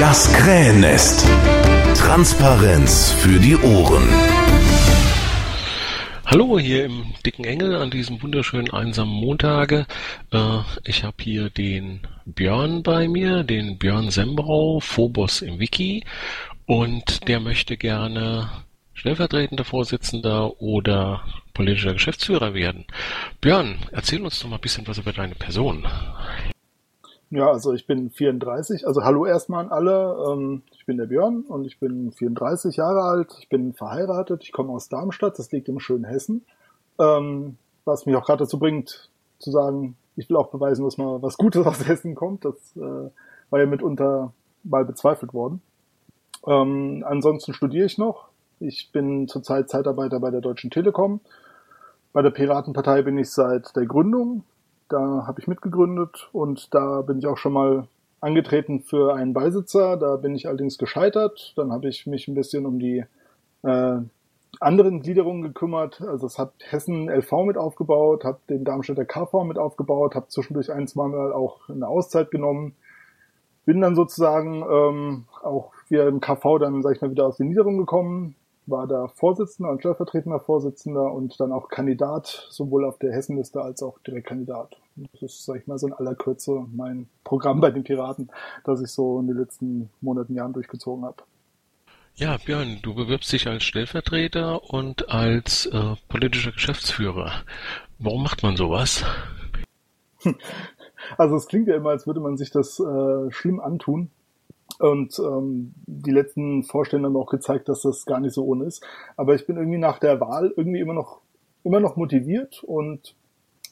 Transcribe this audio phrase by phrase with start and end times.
[0.00, 1.26] Das Krähennest.
[1.96, 4.08] Transparenz für die Ohren.
[6.24, 9.86] Hallo hier im Dicken Engel an diesem wunderschönen einsamen Montage.
[10.30, 16.04] Äh, ich habe hier den Björn bei mir, den Björn Sembrau, Phobos im Wiki.
[16.66, 18.50] Und der möchte gerne
[18.94, 21.24] stellvertretender Vorsitzender oder
[21.54, 22.84] politischer Geschäftsführer werden.
[23.40, 25.84] Björn, erzähl uns doch mal ein bisschen was über deine Person.
[27.30, 28.86] Ja, also ich bin 34.
[28.86, 30.16] Also hallo erstmal an alle.
[30.28, 33.36] Ähm, ich bin der Björn und ich bin 34 Jahre alt.
[33.40, 34.44] Ich bin verheiratet.
[34.44, 35.38] Ich komme aus Darmstadt.
[35.38, 36.46] Das liegt im schönen Hessen.
[36.98, 41.20] Ähm, was mich auch gerade dazu bringt, zu sagen, ich will auch beweisen, dass mal
[41.20, 42.46] was Gutes aus Hessen kommt.
[42.46, 43.10] Das äh,
[43.50, 44.32] war ja mitunter
[44.64, 45.60] mal bezweifelt worden.
[46.46, 48.28] Ähm, ansonsten studiere ich noch.
[48.58, 51.20] Ich bin zurzeit Zeitarbeiter bei der Deutschen Telekom.
[52.14, 54.44] Bei der Piratenpartei bin ich seit der Gründung.
[54.88, 57.88] Da habe ich mitgegründet und da bin ich auch schon mal
[58.20, 59.96] angetreten für einen Beisitzer.
[59.96, 61.52] Da bin ich allerdings gescheitert.
[61.56, 63.04] Dann habe ich mich ein bisschen um die
[63.62, 63.98] äh,
[64.60, 66.00] anderen Gliederungen gekümmert.
[66.00, 70.72] Also es hat Hessen LV mit aufgebaut, habe den Darmstädter KV mit aufgebaut, habe zwischendurch
[70.72, 72.74] ein, zwei Mal auch eine Auszeit genommen.
[73.64, 77.48] Bin dann sozusagen ähm, auch wieder im KV dann, sag ich mal, wieder aus den
[77.48, 78.34] Niederungen gekommen,
[78.68, 83.82] war da Vorsitzender und stellvertretender Vorsitzender und dann auch Kandidat, sowohl auf der Hessenliste als
[83.82, 84.76] auch Direktkandidat.
[85.12, 88.30] Das ist, sag ich mal, so in aller Kürze mein Programm bei den Piraten,
[88.64, 91.22] das ich so in den letzten Monaten, Jahren durchgezogen habe.
[92.14, 97.30] Ja, Björn, du bewirbst dich als Stellvertreter und als äh, politischer Geschäftsführer.
[97.98, 99.04] Warum macht man sowas?
[101.16, 104.10] Also es klingt ja immer, als würde man sich das äh, schlimm antun.
[104.78, 108.84] Und ähm, die letzten Vorstände haben auch gezeigt, dass das gar nicht so ohne ist.
[109.16, 111.20] Aber ich bin irgendwie nach der Wahl irgendwie immer noch
[111.64, 113.14] immer noch motiviert und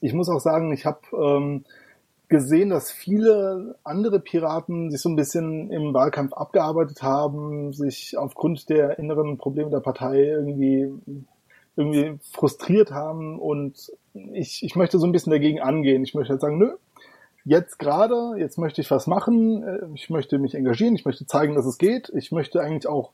[0.00, 1.64] ich muss auch sagen, ich habe ähm,
[2.28, 8.68] gesehen, dass viele andere Piraten sich so ein bisschen im Wahlkampf abgearbeitet haben, sich aufgrund
[8.68, 10.92] der inneren Probleme der Partei irgendwie
[11.76, 13.92] irgendwie frustriert haben und
[14.32, 16.02] ich, ich möchte so ein bisschen dagegen angehen.
[16.04, 16.72] Ich möchte halt sagen, nö,
[17.46, 21.54] jetzt gerade, jetzt möchte ich was machen, äh, ich möchte mich engagieren, ich möchte zeigen,
[21.54, 23.12] dass es geht, ich möchte eigentlich auch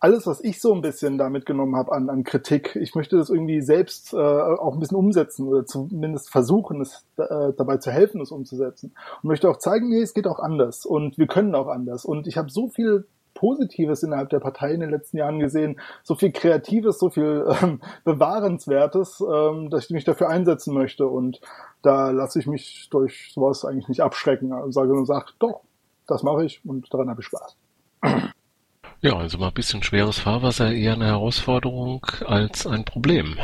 [0.00, 3.30] alles, was ich so ein bisschen da mitgenommen habe an, an Kritik, ich möchte das
[3.30, 8.20] irgendwie selbst äh, auch ein bisschen umsetzen oder zumindest versuchen, es äh, dabei zu helfen,
[8.20, 8.94] es umzusetzen.
[9.22, 12.04] Und möchte auch zeigen, nee, es geht auch anders und wir können auch anders.
[12.04, 16.14] Und ich habe so viel Positives innerhalb der Partei in den letzten Jahren gesehen, so
[16.14, 21.06] viel Kreatives, so viel ähm, Bewahrenswertes, ähm, dass ich mich dafür einsetzen möchte.
[21.06, 21.40] Und
[21.82, 24.52] da lasse ich mich durch sowas eigentlich nicht abschrecken.
[24.52, 25.60] Also sage und sage, doch,
[26.06, 27.56] das mache ich und daran habe ich Spaß.
[29.00, 33.36] Ja, also mal ein bisschen schweres Fahrwasser eher eine Herausforderung als ein Problem.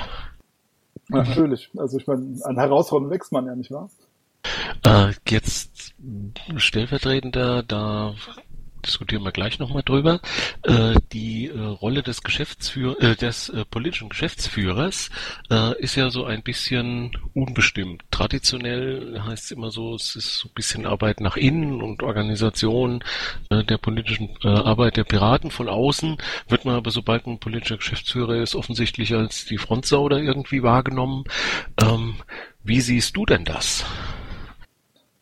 [1.08, 1.70] Natürlich.
[1.76, 3.90] Also ich meine, an Herausforderungen wächst man ja nicht wahr?
[4.84, 5.94] Äh, jetzt
[6.56, 8.14] stellvertretender, da
[8.86, 10.20] diskutieren wir gleich nochmal drüber.
[10.62, 15.10] Äh, die äh, Rolle des Geschäftsführers, äh, des äh, politischen Geschäftsführers
[15.50, 18.02] äh, ist ja so ein bisschen unbestimmt.
[18.10, 23.04] Traditionell heißt es immer so, es ist so ein bisschen Arbeit nach innen und Organisation
[23.50, 26.18] äh, der politischen Arbeit der Piraten von außen
[26.48, 31.24] wird man aber sobald ein politischer Geschäftsführer ist offensichtlich als die Frontsau da irgendwie wahrgenommen.
[31.80, 32.16] Ähm,
[32.62, 33.84] wie siehst du denn das?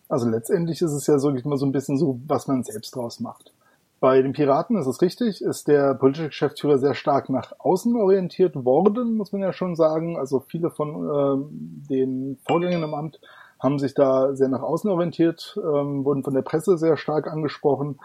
[0.09, 3.21] Also letztendlich ist es ja so, mal so ein bisschen so, was man selbst draus
[3.21, 3.53] macht.
[4.01, 8.55] Bei den Piraten ist es richtig, ist der politische Geschäftsführer sehr stark nach außen orientiert
[8.65, 10.17] worden, muss man ja schon sagen.
[10.17, 13.21] Also viele von äh, den Vorgängern im Amt
[13.61, 17.99] haben sich da sehr nach außen orientiert, ähm, wurden von der Presse sehr stark angesprochen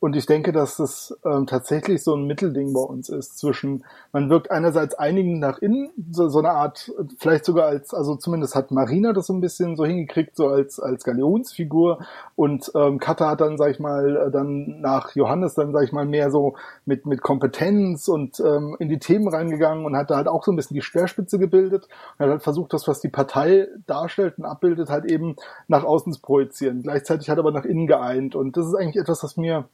[0.00, 4.30] und ich denke, dass es ähm, tatsächlich so ein Mittelding bei uns ist zwischen, man
[4.30, 8.70] wirkt einerseits einigen nach innen, so, so eine Art, vielleicht sogar als, also zumindest hat
[8.70, 12.00] Marina das so ein bisschen so hingekriegt, so als, als Galeonsfigur
[12.34, 15.92] und ähm, Kata hat dann, sag ich mal, äh, dann nach Johannes dann, sag ich
[15.92, 16.54] mal, mehr so
[16.86, 20.52] mit, mit Kompetenz und ähm, in die Themen reingegangen und hat da halt auch so
[20.52, 21.88] ein bisschen die Speerspitze gebildet.
[22.18, 25.36] Und hat halt versucht, das, was die Partei darstellt und abbildet, halt eben
[25.68, 26.82] nach außen zu projizieren.
[26.82, 28.34] Gleichzeitig hat aber nach innen geeint.
[28.34, 29.68] Und das ist eigentlich etwas, was mir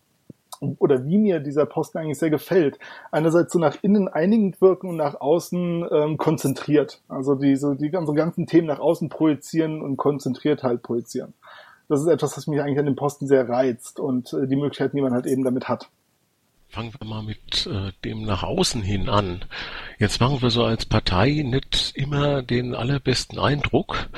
[0.60, 2.78] oder wie mir dieser Posten eigentlich sehr gefällt.
[3.10, 7.00] Einerseits so nach innen einigend wirken und nach außen ähm, konzentriert.
[7.08, 11.34] Also diese, die ganzen, ganzen Themen nach außen projizieren und konzentriert halt projizieren.
[11.88, 14.96] Das ist etwas, was mich eigentlich an dem Posten sehr reizt und äh, die Möglichkeiten,
[14.96, 15.88] die man halt eben damit hat.
[16.68, 19.44] Fangen wir mal mit äh, dem nach außen hin an.
[19.98, 24.08] Jetzt machen wir so als Partei nicht immer den allerbesten Eindruck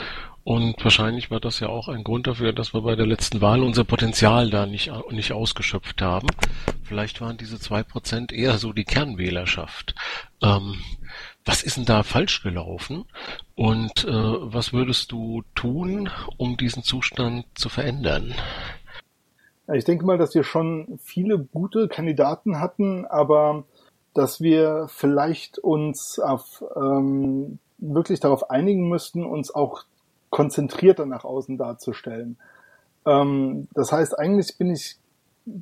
[0.44, 3.62] und wahrscheinlich war das ja auch ein Grund dafür, dass wir bei der letzten Wahl
[3.62, 6.28] unser Potenzial da nicht, nicht ausgeschöpft haben.
[6.82, 9.94] Vielleicht waren diese zwei Prozent eher so die Kernwählerschaft.
[10.42, 10.76] Ähm,
[11.44, 13.04] was ist denn da falsch gelaufen?
[13.54, 18.34] Und äh, was würdest du tun, um diesen Zustand zu verändern?
[19.74, 23.64] Ich denke mal, dass wir schon viele gute Kandidaten hatten, aber
[24.14, 29.84] dass wir vielleicht uns auf, ähm, wirklich darauf einigen müssten, uns auch
[30.30, 32.38] konzentrierter nach außen darzustellen.
[33.06, 34.98] Ähm, das heißt, eigentlich bin ich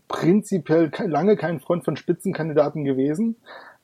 [0.09, 3.37] prinzipiell lange kein Freund von Spitzenkandidaten gewesen.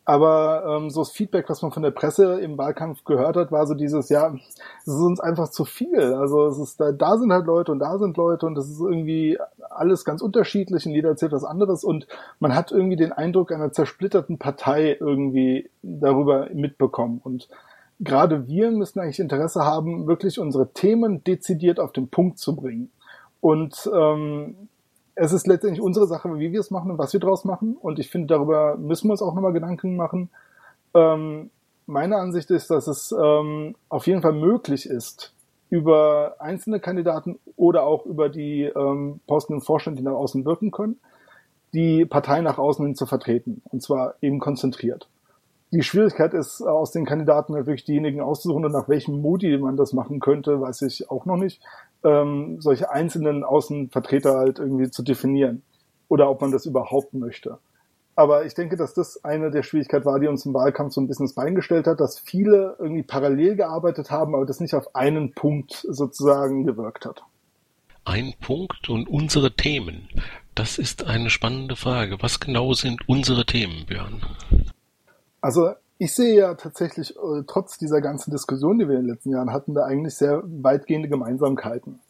[0.05, 3.67] Aber ähm, so das Feedback, was man von der Presse im Wahlkampf gehört hat, war
[3.69, 4.35] so dieses, ja,
[4.81, 6.15] es ist uns einfach zu viel.
[6.15, 8.81] Also es ist da, da sind halt Leute und da sind Leute und das ist
[8.81, 9.39] irgendwie
[9.71, 12.09] alles ganz unterschiedlich und jeder erzählt was anderes und
[12.41, 17.21] man hat irgendwie den Eindruck einer zersplitterten Partei irgendwie darüber mitbekommen.
[17.23, 17.49] Und
[18.03, 22.91] gerade wir müssen eigentlich Interesse haben, wirklich unsere Themen dezidiert auf den Punkt zu bringen.
[23.41, 24.69] Und ähm,
[25.15, 27.77] es ist letztendlich unsere Sache, wie wir es machen und was wir draus machen.
[27.77, 30.31] Und ich finde, darüber müssen wir uns auch nochmal Gedanken machen.
[30.95, 31.51] Ähm,
[31.87, 35.35] meine Ansicht ist, dass es ähm, auf jeden Fall möglich ist,
[35.71, 40.71] über einzelne Kandidaten oder auch über die ähm, Posten im Vorstand, die nach außen wirken
[40.71, 41.01] können,
[41.73, 43.63] die Partei nach außen hin zu vertreten.
[43.71, 45.09] Und zwar eben konzentriert.
[45.73, 49.95] Die Schwierigkeit ist, aus den Kandidaten natürlich diejenigen auszusuchen und nach welchem Modi man das
[49.95, 51.63] machen könnte, weiß ich auch noch nicht
[52.05, 55.63] ähm, solche einzelnen Außenvertreter halt irgendwie zu definieren
[56.09, 57.59] oder ob man das überhaupt möchte.
[58.15, 61.09] Aber ich denke, dass das eine der Schwierigkeiten war, die uns im Wahlkampf so ein
[61.09, 64.95] bisschen ins Bein gestellt hat, dass viele irgendwie parallel gearbeitet haben, aber das nicht auf
[64.95, 67.23] einen Punkt sozusagen gewirkt hat.
[68.05, 70.09] Ein Punkt und unsere Themen.
[70.55, 72.19] Das ist eine spannende Frage.
[72.21, 74.21] Was genau sind unsere Themen, Björn?
[75.43, 79.31] Also ich sehe ja tatsächlich, äh, trotz dieser ganzen Diskussion, die wir in den letzten
[79.31, 82.01] Jahren hatten, da eigentlich sehr weitgehende Gemeinsamkeiten.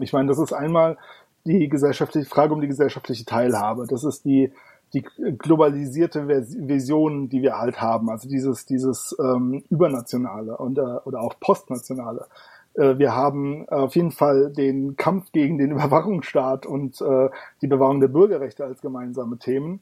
[0.00, 0.96] Ich meine, das ist einmal
[1.44, 3.86] die gesellschaftliche Frage um die gesellschaftliche Teilhabe.
[3.88, 4.52] Das ist die,
[4.92, 8.10] die globalisierte Vision, die wir halt haben.
[8.10, 12.26] Also dieses, dieses ähm, übernationale und, äh, oder auch postnationale.
[12.74, 17.28] Äh, wir haben auf jeden Fall den Kampf gegen den Überwachungsstaat und äh,
[17.60, 19.80] die Bewahrung der Bürgerrechte als gemeinsame Themen.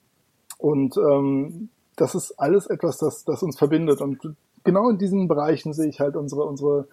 [0.58, 4.00] Und ähm, das ist alles etwas, das, das uns verbindet.
[4.00, 4.21] Und
[4.65, 6.89] genau in diesen Bereichen sehe ich halt unsere, unsere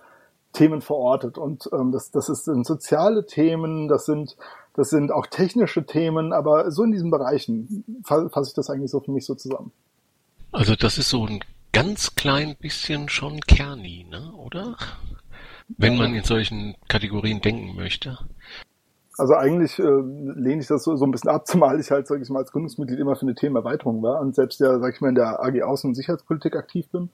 [0.54, 1.38] Themen verortet.
[1.38, 4.36] Und ähm, das, das ist, sind soziale Themen, das sind,
[4.74, 9.00] das sind auch technische Themen, aber so in diesen Bereichen fasse ich das eigentlich so
[9.00, 9.72] für mich so zusammen.
[10.51, 11.42] Also das ist so ein
[11.72, 14.34] ganz klein bisschen schon Kerni, ne?
[14.34, 14.78] oder?
[15.78, 18.18] Wenn man in solchen Kategorien denken möchte.
[19.19, 22.21] Also eigentlich äh, lehne ich das so, so ein bisschen ab, zumal ich halt, sag
[22.21, 25.10] ich mal, als Gründungsmitglied immer für eine Themenerweiterung war und selbst ja, sag ich mal,
[25.10, 27.10] in der AG Außen- und Sicherheitspolitik aktiv bin.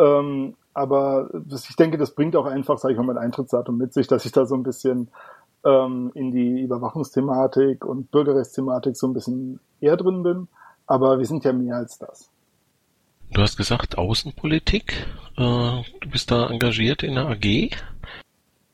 [0.00, 3.92] Ähm, aber das, ich denke, das bringt auch einfach, sag ich mal, mein Eintrittsdatum mit
[3.92, 5.08] sich, dass ich da so ein bisschen
[5.64, 10.48] ähm, in die Überwachungsthematik und Bürgerrechtsthematik so ein bisschen eher drin bin.
[10.86, 12.30] Aber wir sind ja mehr als das.
[13.32, 15.06] Du hast gesagt Außenpolitik.
[15.36, 17.70] Äh, du bist da engagiert in der AG.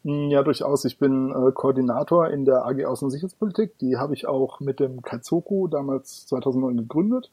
[0.04, 0.84] Hm, ja, durchaus.
[0.84, 3.78] Ich bin äh, Koordinator in der AG Außen- und Sicherheitspolitik.
[3.78, 7.30] Die habe ich auch mit dem Kaizoku damals 2009 gegründet.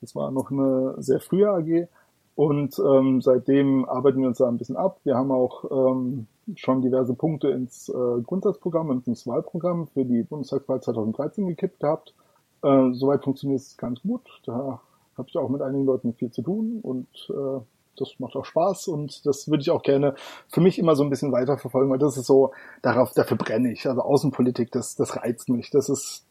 [0.00, 1.88] Das war noch eine sehr frühe AG.
[2.36, 5.00] Und ähm, seitdem arbeiten wir uns da ein bisschen ab.
[5.04, 10.22] Wir haben auch ähm, schon diverse Punkte ins äh, Grundsatzprogramm und ins Wahlprogramm für die
[10.22, 12.14] Bundestagswahl 2013 gekippt gehabt.
[12.62, 14.22] Äh, soweit funktioniert es ganz gut.
[14.46, 14.80] Da
[15.16, 17.60] habe ich auch mit einigen Leuten viel zu tun und äh,
[17.96, 20.14] das macht auch Spaß und das würde ich auch gerne
[20.48, 22.52] für mich immer so ein bisschen weiterverfolgen, weil das ist so,
[22.82, 23.86] darauf, dafür brenne ich.
[23.88, 25.70] Also Außenpolitik, das, das reizt mich.
[25.70, 26.26] Das ist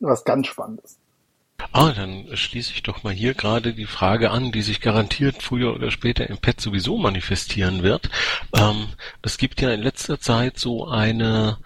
[0.00, 0.98] was ganz Spannendes.
[1.72, 5.74] Ah, dann schließe ich doch mal hier gerade die Frage an, die sich garantiert früher
[5.74, 8.10] oder später im Pet sowieso manifestieren wird.
[8.54, 8.88] Ähm,
[9.22, 11.58] es gibt ja in letzter Zeit so eine,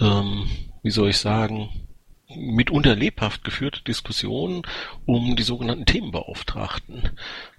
[0.00, 0.48] ähm,
[0.82, 1.68] wie soll ich sagen,
[2.36, 4.62] mitunter lebhaft geführte Diskussion
[5.06, 7.10] um die sogenannten Themenbeauftragten.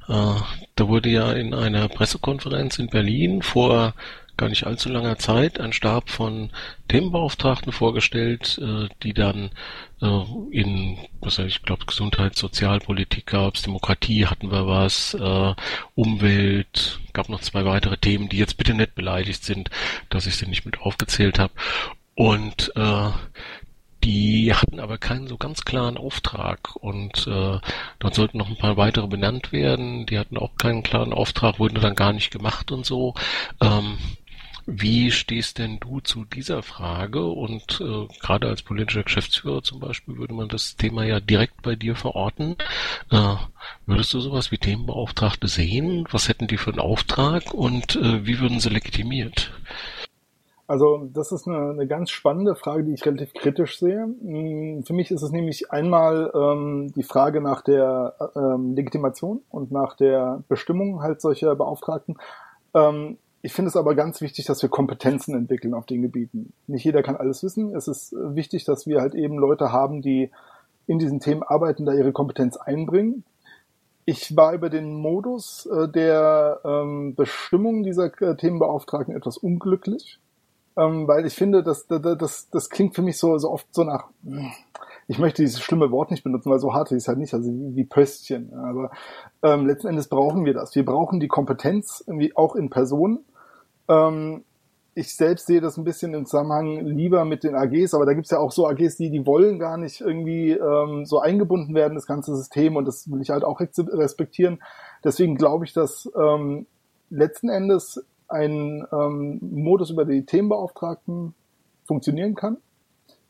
[0.07, 0.35] Äh,
[0.75, 3.93] da wurde ja in einer Pressekonferenz in Berlin vor
[4.37, 6.49] gar nicht allzu langer Zeit ein Stab von
[6.89, 9.49] Themenbeauftragten vorgestellt, äh, die dann
[10.01, 15.15] äh, in, was ich glaube, Gesundheit, Sozialpolitik gab's, Demokratie hatten wir was,
[15.95, 19.69] Umwelt, gab noch zwei weitere Themen, die jetzt bitte nicht beleidigt sind,
[20.09, 21.53] dass ich sie nicht mit aufgezählt habe.
[22.15, 23.09] Und äh,
[24.05, 27.59] die hatten aber keinen so ganz klaren Auftrag und äh,
[27.99, 30.05] dort sollten noch ein paar weitere benannt werden.
[30.05, 33.15] Die hatten auch keinen klaren Auftrag, wurden dann gar nicht gemacht und so.
[33.59, 33.97] Ähm,
[34.67, 37.25] wie stehst denn du zu dieser Frage?
[37.25, 41.75] Und äh, gerade als politischer Geschäftsführer zum Beispiel würde man das Thema ja direkt bei
[41.75, 42.57] dir verorten.
[43.11, 43.35] Äh,
[43.87, 46.07] würdest du sowas wie Themenbeauftragte sehen?
[46.11, 49.51] Was hätten die für einen Auftrag und äh, wie würden sie legitimiert?
[50.67, 54.03] Also das ist eine, eine ganz spannende Frage, die ich relativ kritisch sehe.
[54.03, 59.71] Hm, für mich ist es nämlich einmal ähm, die Frage nach der ähm, Legitimation und
[59.71, 62.17] nach der Bestimmung halt solcher Beauftragten.
[62.73, 66.51] Ähm, ich finde es aber ganz wichtig, dass wir Kompetenzen entwickeln auf den Gebieten.
[66.65, 67.75] Nicht jeder kann alles wissen.
[67.75, 70.31] Es ist äh, wichtig, dass wir halt eben Leute haben, die
[70.87, 73.23] in diesen Themen arbeiten, da ihre Kompetenz einbringen.
[74.05, 80.19] Ich war über den Modus äh, der ähm, Bestimmung dieser äh, Themenbeauftragten etwas unglücklich,
[80.77, 84.07] ähm, weil ich finde, das, das, das klingt für mich so, so oft so nach,
[85.07, 87.51] ich möchte dieses schlimme Wort nicht benutzen, weil so hart ist es halt nicht, also
[87.51, 88.53] wie, wie Pöstchen.
[88.53, 88.91] Aber
[89.43, 90.75] ähm, letzten Endes brauchen wir das.
[90.75, 93.25] Wir brauchen die Kompetenz irgendwie auch in Personen
[93.87, 94.43] ähm,
[94.97, 98.31] ich selbst sehe das ein bisschen im Zusammenhang lieber mit den AGs, aber da gibt's
[98.31, 102.07] ja auch so AGs, die, die wollen gar nicht irgendwie ähm, so eingebunden werden, das
[102.07, 104.63] ganze System, und das will ich halt auch respektieren.
[105.03, 106.65] Deswegen glaube ich, dass ähm,
[107.09, 108.05] letzten Endes
[108.35, 111.33] ein ähm, Modus über die Themenbeauftragten
[111.85, 112.57] funktionieren kann.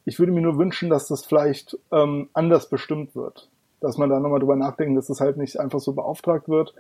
[0.03, 3.50] Ich würde mir nur wünschen, dass das vielleicht ähm, anders bestimmt wird.
[3.81, 6.74] Dass man da nochmal drüber nachdenkt, dass das halt nicht einfach so beauftragt wird,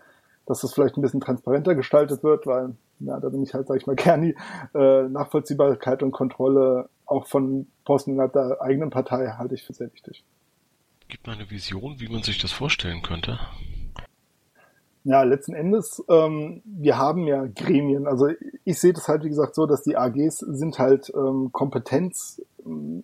[0.45, 3.77] dass das vielleicht ein bisschen transparenter gestaltet wird, weil ja, da bin ich halt, sag
[3.77, 4.35] ich mal, gerne
[4.73, 9.91] äh, Nachvollziehbarkeit und Kontrolle auch von Posten innerhalb der eigenen Partei halte ich für sehr
[9.93, 10.23] wichtig.
[11.07, 13.39] Gibt mal eine Vision, wie man sich das vorstellen könnte?
[15.07, 18.07] Ja, letzten Endes, ähm, wir haben ja Gremien.
[18.07, 18.27] Also
[18.63, 22.41] ich sehe das halt, wie gesagt, so, dass die AGs sind halt ähm, Kompetenz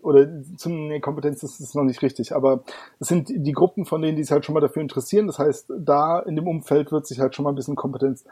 [0.01, 0.27] oder
[0.57, 2.63] zum nee, Kompetenz ist es noch nicht richtig, aber
[2.99, 5.27] es sind die Gruppen von denen, die sich halt schon mal dafür interessieren.
[5.27, 8.25] Das heißt, da in dem Umfeld wird sich halt schon mal ein bisschen Kompetenz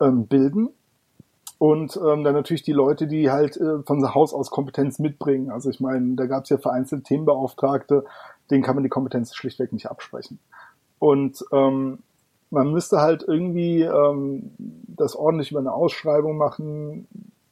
[0.00, 0.68] ähm, bilden.
[1.58, 5.50] Und ähm, dann natürlich die Leute, die halt äh, von Haus aus Kompetenz mitbringen.
[5.50, 8.04] Also ich meine, da gab es ja vereinzelt Themenbeauftragte,
[8.48, 10.38] denen kann man die Kompetenz schlichtweg nicht absprechen.
[11.00, 11.98] Und ähm,
[12.50, 14.52] man müsste halt irgendwie ähm,
[14.86, 17.06] das ordentlich über eine Ausschreibung machen,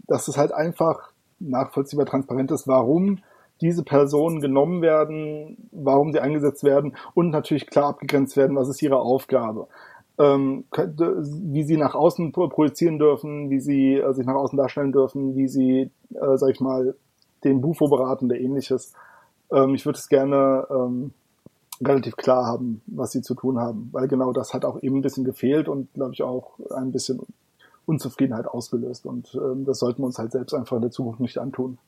[0.07, 3.19] dass es halt einfach nachvollziehbar transparent ist, warum
[3.61, 8.83] diese Personen genommen werden, warum sie eingesetzt werden und natürlich klar abgegrenzt werden, was ist
[8.83, 9.69] ihre Aufgabe
[10.19, 15.37] ähm, wie sie nach außen projizieren dürfen, wie sie äh, sich nach außen darstellen dürfen,
[15.37, 16.97] wie sie, äh, sag ich mal,
[17.45, 18.95] den Bufo beraten oder ähnliches.
[19.53, 21.13] Ähm, ich würde es gerne ähm,
[21.85, 25.03] relativ klar haben, was sie zu tun haben, weil genau das hat auch eben ein
[25.03, 27.21] bisschen gefehlt und, glaube ich, auch ein bisschen
[27.85, 29.07] Unzufriedenheit ausgelöst.
[29.07, 31.79] Und ähm, das sollten wir uns halt selbst einfach in der Zukunft nicht antun.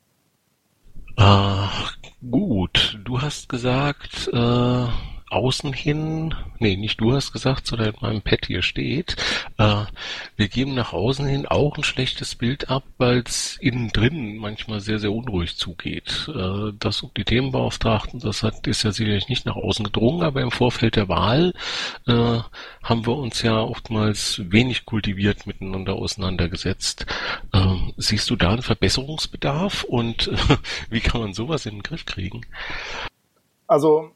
[1.17, 1.97] Ach,
[2.31, 4.87] gut, du hast gesagt, äh
[5.31, 9.17] außen hin, nee, nicht du hast gesagt, sondern in meinem Pad hier steht,
[9.59, 9.85] äh,
[10.37, 14.81] wir geben nach außen hin auch ein schlechtes Bild ab, weil es innen drin manchmal
[14.81, 16.31] sehr, sehr unruhig zugeht.
[16.35, 20.41] Äh, das um die Themenbeauftragten, das hat, ist ja sicherlich nicht nach außen gedrungen, aber
[20.41, 21.53] im Vorfeld der Wahl
[22.07, 22.41] äh,
[22.83, 27.07] haben wir uns ja oftmals wenig kultiviert miteinander auseinandergesetzt.
[27.53, 30.31] Äh, siehst du da einen Verbesserungsbedarf und
[30.91, 32.43] wie kann man sowas in den Griff kriegen?
[33.67, 34.13] Also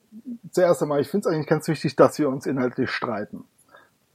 [0.51, 3.45] zuerst einmal, ich finde es eigentlich ganz wichtig, dass wir uns inhaltlich streiten.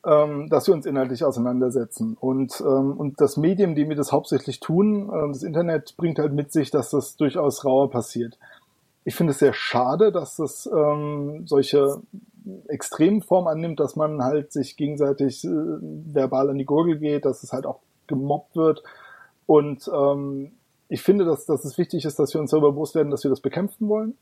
[0.05, 2.15] Ähm, dass wir uns inhaltlich auseinandersetzen.
[2.19, 6.33] Und, ähm, und das Medium, dem wir das hauptsächlich tun, äh, das Internet, bringt halt
[6.33, 8.37] mit sich, dass das durchaus rauer passiert.
[9.03, 12.01] Ich finde es sehr schade, dass das ähm, solche
[12.67, 17.43] extremen Formen annimmt, dass man halt sich gegenseitig äh, verbal an die Gurgel geht, dass
[17.43, 18.83] es halt auch gemobbt wird.
[19.45, 20.53] Und ähm,
[20.87, 23.29] ich finde, dass, dass es wichtig ist, dass wir uns darüber bewusst werden, dass wir
[23.29, 24.15] das bekämpfen wollen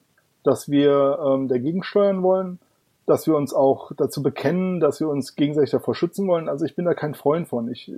[0.45, 2.59] dass wir ähm, dagegen steuern wollen,
[3.05, 6.49] dass wir uns auch dazu bekennen, dass wir uns gegenseitig davor schützen wollen.
[6.49, 7.69] Also ich bin da kein Freund von.
[7.71, 7.91] Ich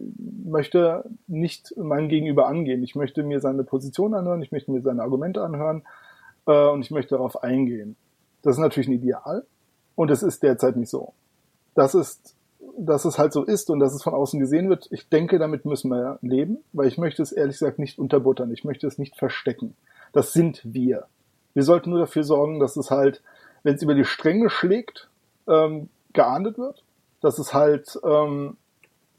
[0.44, 2.84] möchte nicht mein Gegenüber angehen.
[2.84, 5.84] Ich möchte mir seine Position anhören, ich möchte mir seine Argumente anhören
[6.46, 7.96] äh, und ich möchte darauf eingehen.
[8.42, 9.46] Das ist natürlich ein Ideal
[9.96, 11.14] und es ist derzeit nicht so.
[11.74, 12.36] Das ist,
[12.78, 14.88] dass es halt so ist und dass es von außen gesehen wird.
[14.92, 18.52] Ich denke, damit müssen wir leben, weil ich möchte es ehrlich gesagt nicht unterbuttern.
[18.52, 19.76] Ich möchte es nicht verstecken.
[20.12, 21.08] Das sind wir.
[21.58, 23.24] Wir sollten nur dafür sorgen, dass es halt,
[23.64, 25.10] wenn es über die Stränge schlägt,
[25.48, 26.84] ähm, geahndet wird,
[27.20, 28.58] dass es halt ähm,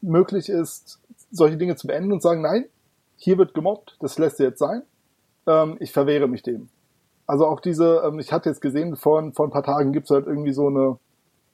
[0.03, 1.01] möglich ist,
[1.33, 2.67] solche Dinge zu beenden und sagen, nein,
[3.17, 4.83] hier wird gemobbt, das lässt jetzt sein,
[5.49, 6.69] ähm, ich verwehre mich dem.
[7.27, 10.13] Also auch diese, ähm, ich hatte jetzt gesehen, vor, vor ein paar Tagen gibt es
[10.13, 10.97] halt irgendwie so eine,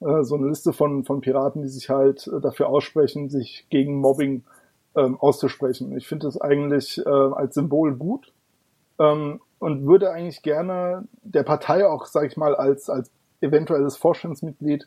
[0.00, 4.02] äh, so eine Liste von, von Piraten, die sich halt äh, dafür aussprechen, sich gegen
[4.02, 4.44] Mobbing
[4.96, 5.96] ähm, auszusprechen.
[5.96, 8.33] Ich finde das eigentlich äh, als Symbol gut.
[8.98, 13.10] Ähm, und würde eigentlich gerne der Partei auch, sage ich mal, als, als
[13.40, 14.86] eventuelles Vorstandsmitglied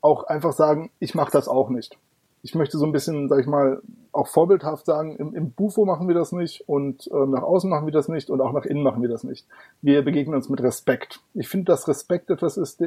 [0.00, 1.98] auch einfach sagen, ich mache das auch nicht.
[2.42, 3.82] Ich möchte so ein bisschen, sag ich mal,
[4.12, 7.86] auch vorbildhaft sagen, im, im Bufo machen wir das nicht und äh, nach außen machen
[7.86, 9.46] wir das nicht und auch nach innen machen wir das nicht.
[9.82, 11.20] Wir begegnen uns mit Respekt.
[11.34, 12.80] Ich finde, dass Respekt etwas ist,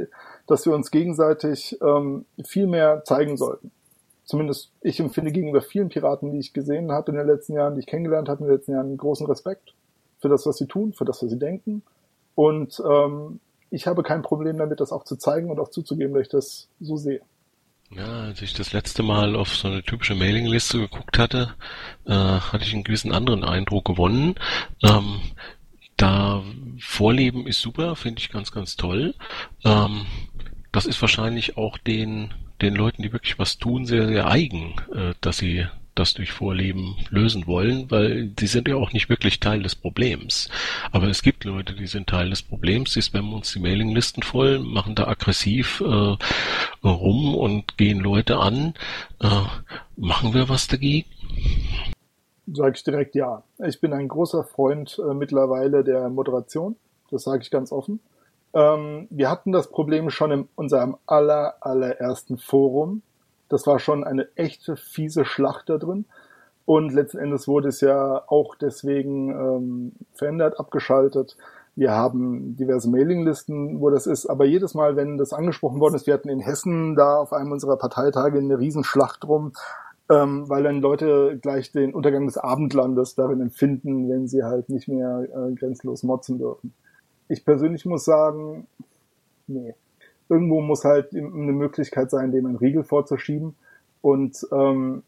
[0.47, 3.71] dass wir uns gegenseitig ähm, viel mehr zeigen sollten.
[4.23, 7.81] Zumindest ich empfinde gegenüber vielen Piraten, die ich gesehen habe in den letzten Jahren, die
[7.81, 9.73] ich kennengelernt habe in den letzten Jahren, großen Respekt
[10.21, 11.83] für das, was sie tun, für das, was sie denken.
[12.35, 16.23] Und ähm, ich habe kein Problem damit, das auch zu zeigen und auch zuzugeben, dass
[16.23, 17.21] ich das so sehe.
[17.89, 21.55] Ja, als ich das letzte Mal auf so eine typische Mailingliste geguckt hatte,
[22.05, 24.35] äh, hatte ich einen gewissen anderen Eindruck gewonnen.
[24.81, 25.19] Ähm,
[25.97, 26.41] da
[26.79, 29.13] Vorleben ist super, finde ich ganz, ganz toll.
[29.65, 30.05] Ähm,
[30.71, 35.13] das ist wahrscheinlich auch den, den Leuten, die wirklich was tun, sehr, sehr eigen, äh,
[35.19, 39.61] dass sie das durch Vorleben lösen wollen, weil die sind ja auch nicht wirklich Teil
[39.61, 40.49] des Problems.
[40.91, 44.59] Aber es gibt Leute, die sind Teil des Problems, die spammen uns die Mailinglisten voll,
[44.59, 46.17] machen da aggressiv äh,
[46.87, 48.73] rum und gehen Leute an.
[49.21, 49.27] Äh,
[49.97, 51.09] machen wir was dagegen?
[52.47, 53.43] Sage ich direkt ja.
[53.59, 56.75] Ich bin ein großer Freund äh, mittlerweile der Moderation.
[57.09, 57.99] Das sage ich ganz offen.
[58.53, 63.01] Ähm, wir hatten das Problem schon in unserem aller, allerersten Forum
[63.51, 66.05] das war schon eine echte fiese Schlacht da drin.
[66.65, 71.35] Und letzten Endes wurde es ja auch deswegen ähm, verändert, abgeschaltet.
[71.75, 74.27] Wir haben diverse Mailinglisten, wo das ist.
[74.27, 77.51] Aber jedes Mal, wenn das angesprochen worden ist, wir hatten in Hessen da auf einem
[77.51, 79.53] unserer Parteitage eine Riesenschlacht drum,
[80.09, 84.87] ähm, weil dann Leute gleich den Untergang des Abendlandes darin empfinden, wenn sie halt nicht
[84.87, 86.73] mehr äh, grenzlos motzen dürfen.
[87.27, 88.67] Ich persönlich muss sagen,
[89.47, 89.75] nee
[90.31, 93.55] irgendwo muss halt eine Möglichkeit sein, dem einen Riegel vorzuschieben.
[93.99, 95.03] Und ähm,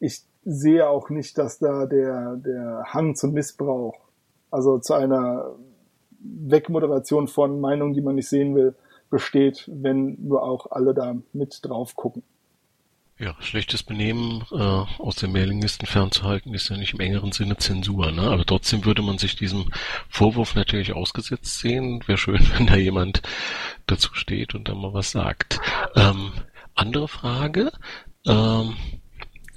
[0.00, 3.94] ich sehe auch nicht, dass da der, der Hang zum Missbrauch,
[4.50, 5.54] also zu einer
[6.18, 8.74] Wegmoderation von Meinungen, die man nicht sehen will,
[9.08, 12.24] besteht, wenn nur auch alle da mit drauf gucken.
[13.18, 18.12] Ja, schlechtes Benehmen äh, aus den Mailinglisten fernzuhalten ist ja nicht im engeren Sinne Zensur,
[18.12, 18.22] ne?
[18.22, 19.70] Aber trotzdem würde man sich diesem
[20.10, 22.02] Vorwurf natürlich ausgesetzt sehen.
[22.06, 23.22] Wäre schön, wenn da jemand
[23.86, 25.60] dazu steht und dann mal was sagt.
[25.94, 26.32] Ähm,
[26.74, 27.72] andere Frage.
[28.26, 28.76] Ähm,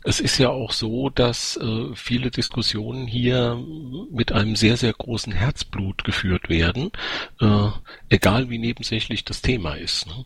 [0.06, 3.62] es ist ja auch so, dass äh, viele Diskussionen hier
[4.10, 6.92] mit einem sehr, sehr großen Herzblut geführt werden,
[7.42, 7.70] äh,
[8.08, 10.08] egal wie nebensächlich das Thema ist.
[10.08, 10.24] Ne?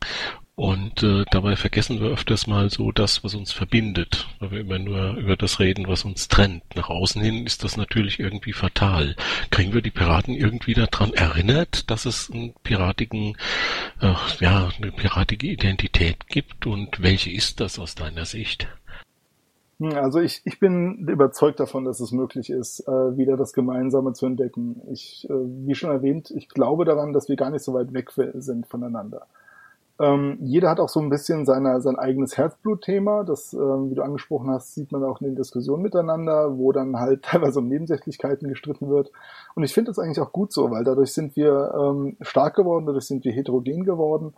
[0.55, 4.77] Und äh, dabei vergessen wir öfters mal so das, was uns verbindet, weil wir immer
[4.77, 6.63] nur über das reden, was uns trennt.
[6.75, 9.15] Nach außen hin ist das natürlich irgendwie fatal.
[9.49, 13.35] Kriegen wir die Piraten irgendwie daran erinnert, dass es einen piratigen,
[13.99, 18.67] äh, ja, eine piratige Identität gibt und welche ist das aus deiner Sicht?
[19.79, 24.13] Hm, also ich, ich bin überzeugt davon, dass es möglich ist, äh, wieder das Gemeinsame
[24.13, 24.81] zu entdecken.
[24.91, 28.11] Ich, äh, wie schon erwähnt, ich glaube daran, dass wir gar nicht so weit weg
[28.35, 29.25] sind voneinander.
[30.03, 33.23] Ähm, jeder hat auch so ein bisschen seine, sein eigenes Herzblutthema.
[33.23, 36.99] Das, ähm, wie du angesprochen hast, sieht man auch in den Diskussionen miteinander, wo dann
[36.99, 39.11] halt teilweise um Nebensächlichkeiten gestritten wird.
[39.55, 42.85] Und ich finde das eigentlich auch gut so, weil dadurch sind wir ähm, stark geworden,
[42.85, 44.33] dadurch sind wir heterogen geworden.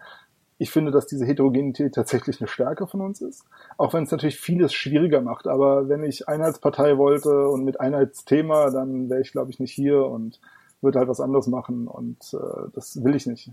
[0.59, 3.43] Ich finde, dass diese Heterogenität tatsächlich eine Stärke von uns ist,
[3.77, 5.47] auch wenn es natürlich vieles schwieriger macht.
[5.47, 10.05] Aber wenn ich Einheitspartei wollte und mit Einheitsthema, dann wäre ich, glaube ich, nicht hier
[10.05, 10.39] und
[10.81, 13.51] würde halt was anderes machen und äh, das will ich nicht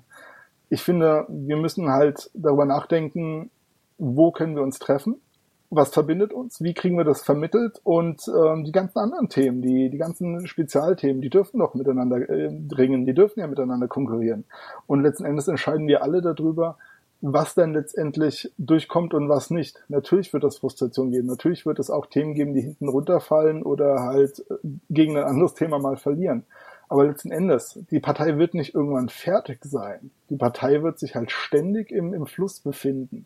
[0.72, 3.50] ich finde, wir müssen halt darüber nachdenken,
[3.98, 5.20] wo können wir uns treffen,
[5.68, 9.90] was verbindet uns, wie kriegen wir das vermittelt und ähm, die ganzen anderen Themen, die,
[9.90, 14.46] die ganzen Spezialthemen, die dürfen doch miteinander äh, dringen, die dürfen ja miteinander konkurrieren.
[14.86, 16.78] Und letzten Endes entscheiden wir alle darüber,
[17.20, 19.76] was dann letztendlich durchkommt und was nicht.
[19.88, 24.00] Natürlich wird es Frustration geben, natürlich wird es auch Themen geben, die hinten runterfallen oder
[24.00, 24.54] halt äh,
[24.88, 26.46] gegen ein anderes Thema mal verlieren.
[26.92, 30.10] Aber letzten Endes, die Partei wird nicht irgendwann fertig sein.
[30.28, 33.24] Die Partei wird sich halt ständig im, im Fluss befinden.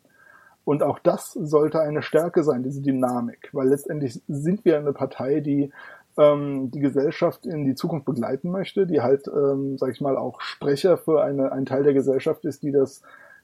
[0.63, 5.41] Und auch das sollte eine Stärke sein, diese Dynamik, weil letztendlich sind wir eine Partei,
[5.41, 5.73] die
[6.17, 10.39] ähm, die Gesellschaft in die Zukunft begleiten möchte, die halt, ähm, sag ich mal, auch
[10.39, 13.01] Sprecher für eine, einen Teil der Gesellschaft ist, die das,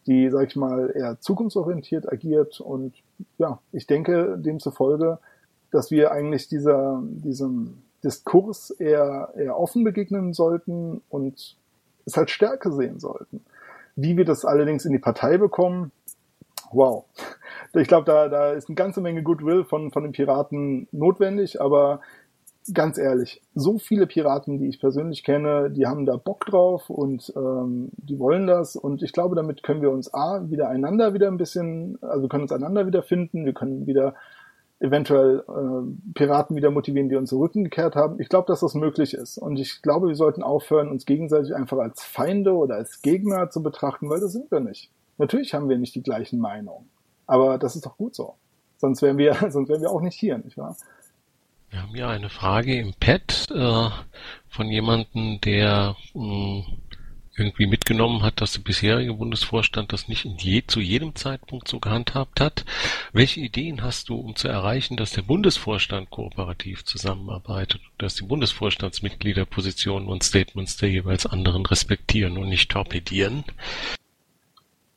[0.07, 2.62] die, sag ich mal, eher zukunftsorientiert agiert.
[2.62, 2.93] Und
[3.39, 5.19] ja, ich denke demzufolge,
[5.69, 11.55] dass wir eigentlich dieser, diesem Diskurs eher, eher offen begegnen sollten und
[12.05, 13.43] es halt Stärke sehen sollten.
[13.95, 15.91] Wie wir das allerdings in die Partei bekommen,
[16.71, 17.05] wow.
[17.73, 22.01] Ich glaube, da, da ist eine ganze Menge Goodwill von, von den Piraten notwendig, aber
[22.73, 27.33] ganz ehrlich, so viele Piraten, die ich persönlich kenne, die haben da Bock drauf und
[27.35, 31.27] ähm, die wollen das und ich glaube, damit können wir uns A, wieder einander wieder
[31.27, 34.15] ein bisschen, also können uns einander wieder finden, wir können wieder
[34.83, 38.19] eventuell äh, Piraten wieder motivieren, die uns den Rücken gekehrt haben.
[38.19, 39.37] Ich glaube, dass das möglich ist.
[39.37, 43.63] Und ich glaube, wir sollten aufhören, uns gegenseitig einfach als Feinde oder als Gegner zu
[43.63, 44.91] betrachten, weil das sind wir nicht.
[45.17, 46.89] Natürlich haben wir nicht die gleichen Meinungen.
[47.25, 48.35] Aber das ist doch gut so.
[48.77, 50.75] Sonst wären wir, sonst wären wir auch nicht hier, nicht wahr?
[51.69, 53.89] Wir haben ja eine Frage im Pad äh,
[54.49, 56.65] von jemandem, der mh,
[57.35, 62.39] irgendwie mitgenommen hat, dass der bisherige Bundesvorstand das nicht je, zu jedem Zeitpunkt so gehandhabt
[62.39, 62.65] hat.
[63.11, 69.45] Welche Ideen hast du, um zu erreichen, dass der Bundesvorstand kooperativ zusammenarbeitet dass die Bundesvorstandsmitglieder
[69.45, 73.45] Positionen und Statements der jeweils anderen respektieren und nicht torpedieren?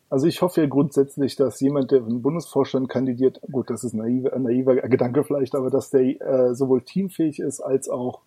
[0.09, 3.99] Also ich hoffe ja grundsätzlich, dass jemand, der im Bundesvorstand kandidiert, gut, das ist ein
[3.99, 8.21] naiver, ein naiver Gedanke vielleicht, aber dass der äh, sowohl teamfähig ist als auch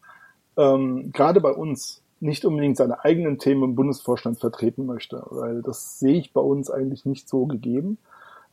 [0.58, 6.00] ähm, gerade bei uns nicht unbedingt seine eigenen Themen im Bundesvorstand vertreten möchte, weil das
[6.00, 7.98] sehe ich bei uns eigentlich nicht so gegeben,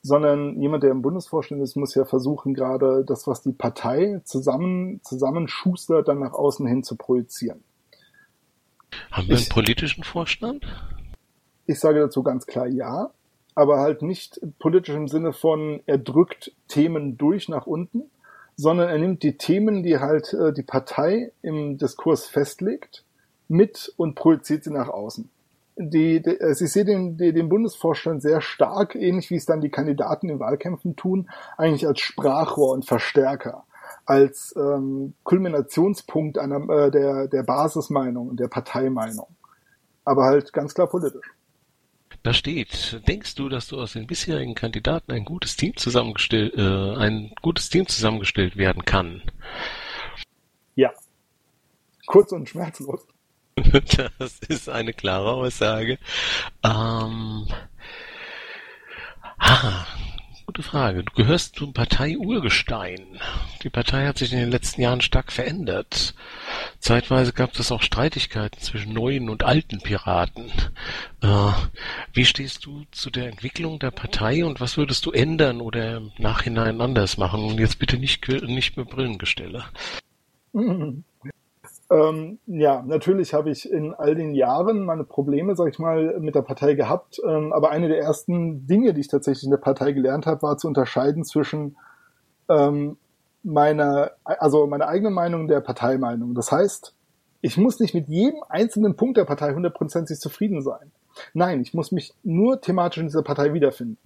[0.03, 5.01] sondern jemand, der im Bundesvorstand ist, muss ja versuchen, gerade das, was die Partei zusammen,
[5.03, 7.65] zusammenschustert, dann nach außen hin zu projizieren.
[9.11, 10.65] Haben wir einen politischen Vorstand?
[11.67, 13.11] Ich sage dazu ganz klar ja,
[13.57, 18.05] aber halt nicht politisch im Sinne von, er drückt Themen durch nach unten,
[18.55, 23.05] sondern er nimmt die Themen, die halt äh, die Partei im Diskurs festlegt,
[23.49, 25.29] mit und projiziert sie nach außen.
[25.79, 29.69] Die, die, also ich sehe den, den Bundesvorstand sehr stark, ähnlich wie es dann die
[29.69, 31.29] Kandidaten in Wahlkämpfen tun,
[31.59, 33.65] eigentlich als Sprachrohr und Verstärker,
[34.07, 39.29] als ähm, Kulminationspunkt einer, äh, der, der Basismeinung und der Parteimeinung.
[40.05, 41.27] Aber halt ganz klar politisch.
[42.23, 46.97] Da steht, denkst du, dass du aus den bisherigen Kandidaten ein gutes Team zusammengestellt, äh,
[46.97, 49.23] ein gutes Team zusammengestellt werden kann?
[50.75, 50.91] Ja.
[52.07, 53.07] Kurz und schmerzlos.
[54.19, 55.99] Das ist eine klare Aussage.
[56.63, 57.47] Ähm,
[59.39, 59.87] ah,
[60.47, 61.05] gute Frage.
[61.05, 63.19] Du gehörst zum Partei-Urgestein.
[63.63, 66.15] Die Partei hat sich in den letzten Jahren stark verändert.
[66.79, 70.53] Zeitweise gab es auch Streitigkeiten zwischen neuen und alten Piraten.
[71.23, 71.53] Äh,
[72.13, 76.13] wie stehst du zu der Entwicklung der Partei und was würdest du ändern oder im
[76.19, 77.43] Nachhinein anders machen?
[77.43, 79.65] Und jetzt bitte nicht, nicht mehr Brillengestelle.
[81.89, 86.35] Ähm, ja, natürlich habe ich in all den Jahren meine Probleme, sag ich mal, mit
[86.35, 87.21] der Partei gehabt.
[87.25, 90.57] Ähm, aber eine der ersten Dinge, die ich tatsächlich in der Partei gelernt habe, war
[90.59, 91.77] zu unterscheiden zwischen
[92.49, 92.97] ähm,
[93.45, 96.35] meiner, also meiner eigenen Meinung und der Parteimeinung.
[96.35, 96.95] Das heißt,
[97.41, 100.91] ich muss nicht mit jedem einzelnen Punkt der Partei hundertprozentig zufrieden sein.
[101.33, 103.99] Nein, ich muss mich nur thematisch in dieser Partei wiederfinden.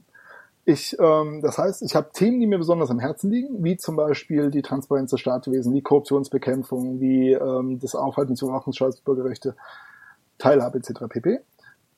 [0.70, 3.96] Ich, ähm, das heißt, ich habe Themen, die mir besonders am Herzen liegen, wie zum
[3.96, 9.56] Beispiel die Transparenz des Staatswesens, wie Korruptionsbekämpfung, wie ähm, das Aufhalten zu Überwachungsstaats, Bürgerrechte,
[10.38, 11.08] Teilhabe etc.
[11.08, 11.40] pp.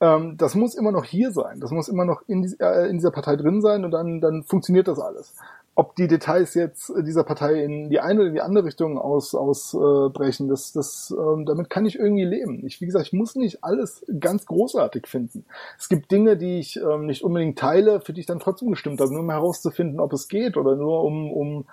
[0.01, 2.97] Ähm, das muss immer noch hier sein, das muss immer noch in, die, äh, in
[2.97, 5.35] dieser Partei drin sein und dann, dann funktioniert das alles
[5.75, 10.47] ob die Details jetzt dieser Partei in die eine oder die andere Richtung aus, ausbrechen,
[10.47, 12.65] das, das, ähm, damit kann ich irgendwie leben.
[12.65, 15.45] Ich, wie gesagt, ich muss nicht alles ganz großartig finden.
[15.79, 19.01] Es gibt Dinge, die ich ähm, nicht unbedingt teile, für die ich dann trotzdem gestimmt
[19.01, 21.65] habe, nur um herauszufinden, ob es geht oder nur um, um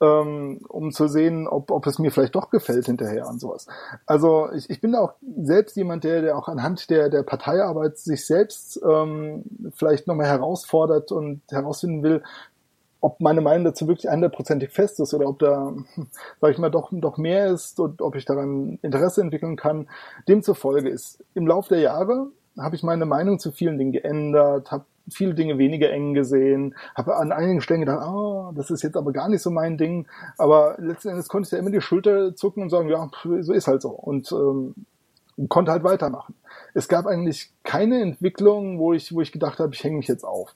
[0.00, 3.66] ähm, um zu sehen, ob, ob es mir vielleicht doch gefällt hinterher und sowas.
[4.06, 7.98] Also ich, ich bin da auch selbst jemand, der, der auch anhand der, der Parteiarbeit
[7.98, 12.22] sich selbst ähm, vielleicht nochmal herausfordert und herausfinden will,
[13.04, 15.74] ob meine Meinung dazu wirklich hundertprozentig fest ist oder ob da,
[16.40, 19.88] sag ich mal, doch, doch mehr ist und ob ich daran Interesse entwickeln kann.
[20.26, 24.84] Demzufolge ist im Laufe der Jahre habe ich meine Meinung zu vielen Dingen geändert, habe
[25.10, 29.12] viele Dinge weniger eng gesehen, habe an einigen Stellen gedacht, ah, das ist jetzt aber
[29.12, 30.06] gar nicht so mein Ding.
[30.38, 33.66] Aber letzten Endes konnte ich ja immer die Schulter zucken und sagen, ja, so ist
[33.66, 33.90] halt so.
[33.90, 34.74] Und ähm,
[35.48, 36.36] konnte halt weitermachen.
[36.74, 40.24] Es gab eigentlich keine Entwicklung, wo ich, wo ich gedacht habe, ich hänge mich jetzt
[40.24, 40.54] auf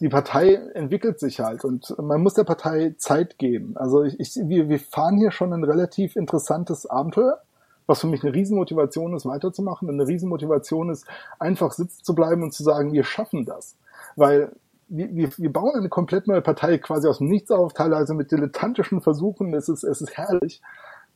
[0.00, 3.76] die Partei entwickelt sich halt und man muss der Partei Zeit geben.
[3.76, 7.40] Also ich, ich, wir, wir fahren hier schon ein relativ interessantes Abenteuer,
[7.86, 9.88] was für mich eine Riesenmotivation ist, weiterzumachen.
[9.88, 11.06] Und eine Riesenmotivation ist,
[11.38, 13.76] einfach sitzen zu bleiben und zu sagen, wir schaffen das.
[14.16, 14.52] Weil
[14.88, 19.00] wir, wir, bauen eine komplett neue Partei quasi aus dem Nichts auf, teilweise mit dilettantischen
[19.00, 19.54] Versuchen.
[19.54, 20.60] Es ist, es ist herrlich.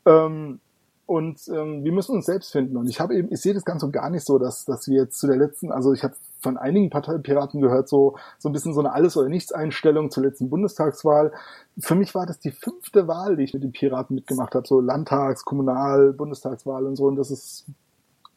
[0.06, 0.60] Ähm,
[1.10, 2.76] und ähm, wir müssen uns selbst finden.
[2.76, 5.18] Und ich habe eben, ich sehe das Ganze gar nicht so, dass, dass wir jetzt
[5.18, 8.78] zu der letzten, also ich habe von einigen Parteipiraten gehört, so, so ein bisschen so
[8.78, 11.32] eine Alles- oder Nichts-Einstellung zur letzten Bundestagswahl.
[11.80, 14.80] Für mich war das die fünfte Wahl, die ich mit den Piraten mitgemacht habe, so
[14.80, 17.06] Landtags-, Kommunal-, Bundestagswahl und so.
[17.06, 17.66] Und das ist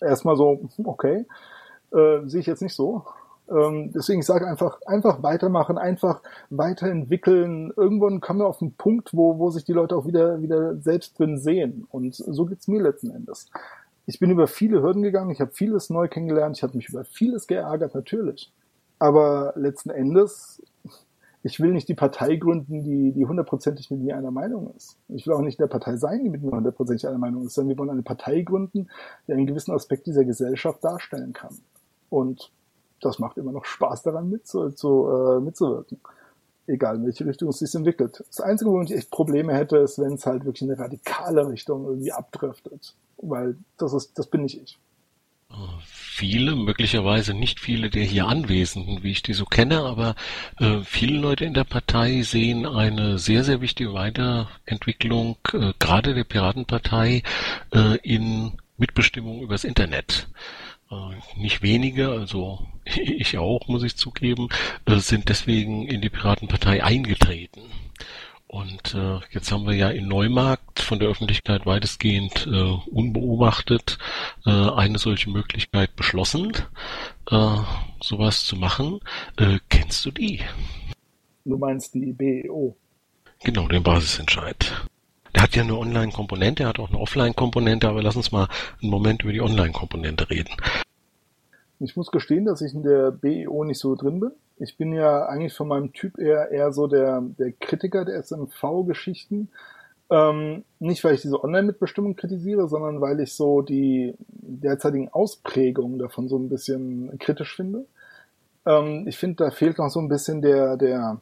[0.01, 1.27] erstmal so, okay,
[1.91, 3.05] äh, sehe ich jetzt nicht so.
[3.49, 7.73] Ähm, deswegen ich sage einfach, einfach weitermachen, einfach weiterentwickeln.
[7.75, 11.19] Irgendwann kommen wir auf einen Punkt, wo, wo sich die Leute auch wieder, wieder selbst
[11.19, 11.85] drin sehen.
[11.89, 13.49] Und so geht's mir letzten Endes.
[14.05, 17.05] Ich bin über viele Hürden gegangen, ich habe vieles neu kennengelernt, ich habe mich über
[17.05, 18.51] vieles geärgert, natürlich.
[18.99, 20.61] Aber letzten Endes,
[21.41, 24.97] ich will nicht die Partei gründen, die, die hundertprozentig mit mir einer Meinung ist.
[25.09, 27.69] Ich will auch nicht der Partei sein, die mit mir hundertprozentig einer Meinung ist, sondern
[27.69, 28.87] wir wollen eine Partei gründen,
[29.27, 31.57] die einen gewissen Aspekt dieser Gesellschaft darstellen kann.
[32.09, 32.51] Und
[33.05, 35.99] das macht immer noch Spaß daran mitzu, zu, äh, mitzuwirken.
[36.65, 38.23] Egal in welche Richtung es sich entwickelt.
[38.27, 41.47] Das Einzige, wo ich echt Probleme hätte, ist, wenn es halt wirklich in eine radikale
[41.47, 42.95] Richtung irgendwie abdriftet.
[43.17, 44.79] Weil das ist, das bin nicht ich.
[45.85, 50.15] Viele, möglicherweise nicht viele der hier Anwesenden, wie ich die so kenne, aber
[50.59, 56.23] äh, viele Leute in der Partei sehen eine sehr, sehr wichtige Weiterentwicklung, äh, gerade der
[56.23, 57.23] Piratenpartei,
[57.73, 60.27] äh, in Mitbestimmung übers Internet.
[60.93, 64.49] Äh, nicht wenige, also ich auch, muss ich zugeben,
[64.85, 67.61] äh, sind deswegen in die Piratenpartei eingetreten.
[68.47, 73.97] Und äh, jetzt haben wir ja in Neumarkt von der Öffentlichkeit weitestgehend äh, unbeobachtet
[74.45, 76.51] äh, eine solche Möglichkeit beschlossen,
[77.31, 77.57] äh,
[77.99, 78.99] sowas zu machen.
[79.37, 80.41] Äh, kennst du die?
[81.45, 82.77] Du meinst die BEO?
[83.43, 84.71] Genau, den Basisentscheid.
[85.33, 88.47] Der hat ja eine Online-Komponente, er hat auch eine Offline-Komponente, aber lass uns mal
[88.81, 90.55] einen Moment über die Online-Komponente reden.
[91.79, 94.31] Ich muss gestehen, dass ich in der BEO nicht so drin bin.
[94.57, 99.49] Ich bin ja eigentlich von meinem Typ eher, eher so der, der Kritiker der SMV-Geschichten.
[100.09, 106.27] Ähm, nicht, weil ich diese Online-Mitbestimmung kritisiere, sondern weil ich so die derzeitigen Ausprägungen davon
[106.27, 107.85] so ein bisschen kritisch finde.
[108.65, 111.19] Ähm, ich finde, da fehlt noch so ein bisschen der, der,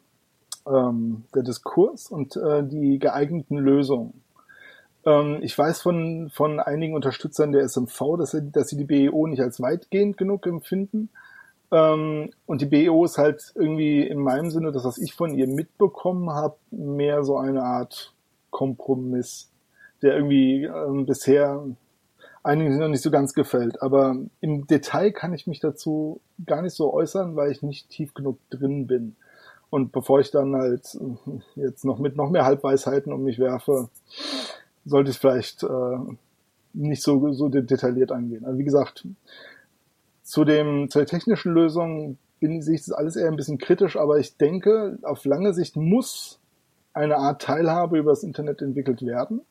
[0.67, 4.21] ähm, der Diskurs und äh, die geeigneten Lösungen.
[5.05, 9.27] Ähm, ich weiß von, von einigen Unterstützern der SMV, dass sie, dass sie die BEO
[9.27, 11.09] nicht als weitgehend genug empfinden.
[11.71, 15.47] Ähm, und die BEO ist halt irgendwie in meinem Sinne, das, was ich von ihr
[15.47, 18.13] mitbekommen habe, mehr so eine Art
[18.49, 19.49] Kompromiss,
[20.01, 21.63] der irgendwie ähm, bisher
[22.43, 23.81] einigen noch nicht so ganz gefällt.
[23.81, 28.13] Aber im Detail kann ich mich dazu gar nicht so äußern, weil ich nicht tief
[28.13, 29.15] genug drin bin.
[29.69, 30.97] Und bevor ich dann halt
[31.55, 33.89] jetzt noch mit noch mehr Halbweisheiten um mich werfe,
[34.85, 35.97] sollte ich vielleicht äh,
[36.73, 38.45] nicht so, so detailliert angehen.
[38.45, 39.07] Also wie gesagt,
[40.23, 44.37] zu dem, zur technischen Lösung bin, ich das alles eher ein bisschen kritisch, aber ich
[44.37, 46.39] denke, auf lange Sicht muss
[46.93, 49.41] eine Art Teilhabe über das Internet entwickelt werden.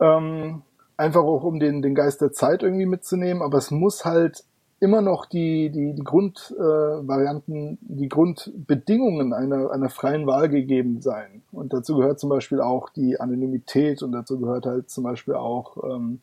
[0.00, 0.62] Ähm,
[0.96, 4.44] einfach auch um den, den Geist der Zeit irgendwie mitzunehmen, aber es muss halt
[4.80, 11.42] immer noch die, die, die Grundvarianten, äh, die Grundbedingungen einer, einer freien Wahl gegeben sein.
[11.52, 15.76] Und dazu gehört zum Beispiel auch die Anonymität und dazu gehört halt zum Beispiel auch,
[15.84, 16.20] ähm,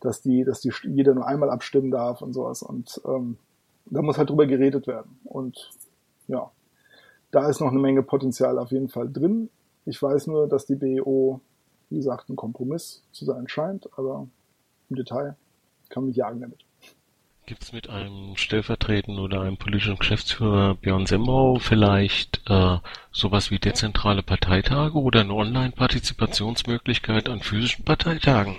[0.00, 2.62] dass die, dass die jeder nur einmal abstimmen darf und sowas.
[2.62, 3.38] Und ähm,
[3.86, 5.18] da muss halt drüber geredet werden.
[5.24, 5.70] Und
[6.26, 6.50] ja,
[7.30, 9.50] da ist noch eine Menge Potenzial auf jeden Fall drin.
[9.86, 11.40] Ich weiß nur, dass die BEO,
[11.90, 14.26] wie gesagt, ein Kompromiss zu sein scheint, aber
[14.90, 15.36] im Detail
[15.88, 16.64] kann mich jagen damit.
[17.46, 22.78] Gibt es mit einem Stellvertretenden oder einem politischen Geschäftsführer Björn Sembau vielleicht äh,
[23.12, 28.56] sowas wie dezentrale Parteitage oder eine Online-Partizipationsmöglichkeit an physischen Parteitagen?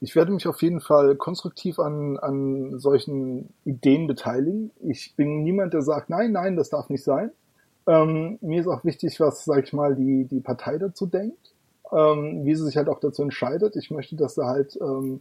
[0.00, 4.72] Ich werde mich auf jeden Fall konstruktiv an, an solchen Ideen beteiligen.
[4.82, 7.30] Ich bin niemand, der sagt, nein, nein, das darf nicht sein.
[7.86, 11.54] Ähm, mir ist auch wichtig, was, sag ich mal, die, die Partei dazu denkt,
[11.92, 13.76] ähm, wie sie sich halt auch dazu entscheidet.
[13.76, 15.20] Ich möchte, dass da halt ähm,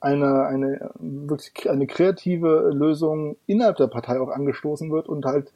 [0.00, 5.52] eine, eine wirklich eine kreative Lösung innerhalb der Partei auch angestoßen wird und halt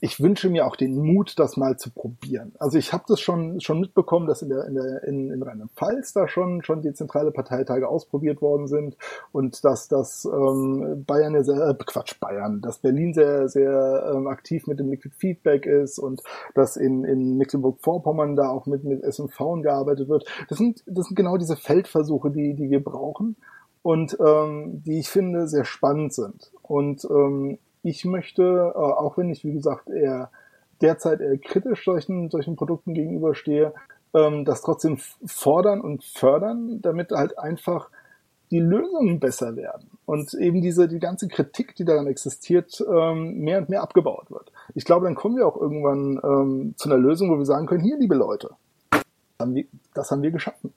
[0.00, 2.52] ich wünsche mir auch den Mut, das mal zu probieren.
[2.58, 6.12] Also ich habe das schon schon mitbekommen, dass in der in der in, in Rheinland-Pfalz
[6.12, 8.96] da schon schon die zentrale Parteitage ausprobiert worden sind
[9.32, 14.26] und dass das ähm, Bayern ja sehr äh, Quatsch Bayern, dass Berlin sehr sehr ähm,
[14.26, 16.22] aktiv mit dem Liquid Feedback ist und
[16.54, 20.26] dass in in Mecklenburg-Vorpommern da auch mit mit SMV gearbeitet wird.
[20.48, 23.36] Das sind das sind genau diese Feldversuche, die die wir brauchen
[23.86, 26.50] und ähm, die ich finde sehr spannend sind.
[26.62, 30.32] Und ähm, ich möchte, äh, auch wenn ich, wie gesagt, eher
[30.80, 33.72] derzeit eher kritisch solchen, solchen Produkten gegenüberstehe,
[34.12, 37.88] ähm, das trotzdem fordern und fördern, damit halt einfach
[38.50, 43.58] die Lösungen besser werden und eben diese die ganze Kritik, die daran existiert, ähm, mehr
[43.58, 44.50] und mehr abgebaut wird.
[44.74, 47.84] Ich glaube, dann kommen wir auch irgendwann ähm, zu einer Lösung, wo wir sagen können:
[47.84, 48.50] Hier, liebe Leute,
[49.38, 50.72] haben wir, das haben wir geschaffen.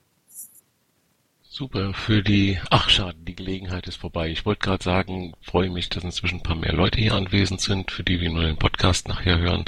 [1.59, 4.29] Super, für die, ach schade, die Gelegenheit ist vorbei.
[4.29, 7.91] Ich wollte gerade sagen, freue mich, dass inzwischen ein paar mehr Leute hier anwesend sind,
[7.91, 9.65] für die wir nur den Podcast nachher hören.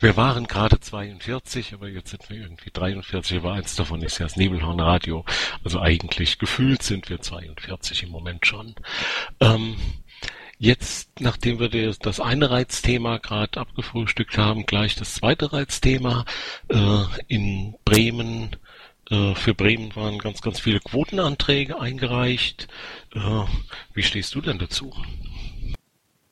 [0.00, 4.24] Wir waren gerade 42, aber jetzt sind wir irgendwie 43, aber eins davon ist ja
[4.24, 5.26] das Nebelhorn Radio.
[5.62, 8.74] Also eigentlich gefühlt sind wir 42 im Moment schon.
[9.40, 9.76] Ähm,
[10.56, 16.24] Jetzt, nachdem wir das eine Reizthema gerade abgefrühstückt haben, gleich das zweite Reizthema.
[16.68, 18.56] Äh, in Bremen
[19.08, 22.68] für Bremen waren ganz, ganz viele Quotenanträge eingereicht.
[23.14, 23.44] Äh,
[23.92, 24.92] wie stehst du denn dazu?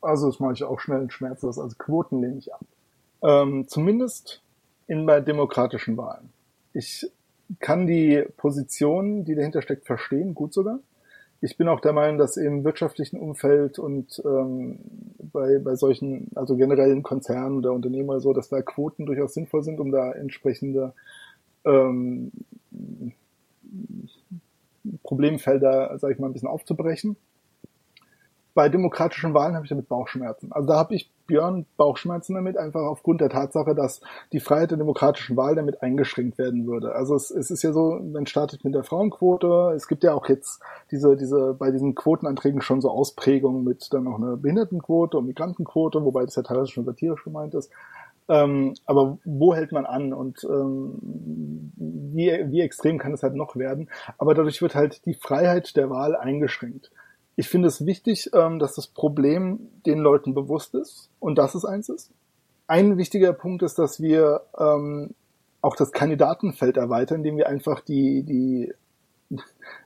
[0.00, 1.58] Also das mache ich auch schnell und schmerzlos.
[1.58, 2.64] Also Quoten lehne ich ab.
[3.22, 4.42] Ähm, zumindest
[4.86, 6.30] in bei demokratischen Wahlen.
[6.72, 7.06] Ich
[7.60, 10.80] kann die Position, die dahinter steckt, verstehen, gut sogar.
[11.40, 14.78] Ich bin auch der Meinung, dass im wirtschaftlichen Umfeld und ähm,
[15.32, 19.62] bei, bei solchen, also generellen Konzernen oder Unternehmen oder so, dass da Quoten durchaus sinnvoll
[19.62, 20.94] sind, um da entsprechende
[21.64, 22.30] ähm,
[25.02, 27.16] Problemfelder, sage ich mal, ein bisschen aufzubrechen.
[28.54, 30.52] bei demokratischen Wahlen habe ich damit Bauchschmerzen.
[30.52, 34.78] Also da habe ich Björn Bauchschmerzen damit, einfach aufgrund der Tatsache, dass die Freiheit der
[34.78, 36.94] demokratischen Wahl damit eingeschränkt werden würde.
[36.94, 39.72] Also es, es ist ja so, man startet mit der Frauenquote.
[39.74, 44.04] Es gibt ja auch jetzt diese, diese, bei diesen Quotenanträgen schon so Ausprägungen mit dann
[44.04, 47.70] noch einer Behindertenquote und Migrantenquote, wobei das ja teilweise schon satirisch gemeint ist.
[48.28, 50.98] Ähm, aber wo hält man an und ähm,
[51.76, 53.90] wie, wie extrem kann es halt noch werden?
[54.18, 56.90] Aber dadurch wird halt die Freiheit der Wahl eingeschränkt
[57.36, 61.64] ich finde es wichtig, ähm, dass das Problem den Leuten bewusst ist und dass es
[61.64, 62.10] eins ist.
[62.66, 65.14] Ein wichtiger Punkt ist, dass wir ähm,
[65.60, 68.72] auch das Kandidatenfeld erweitern, indem wir einfach die, die,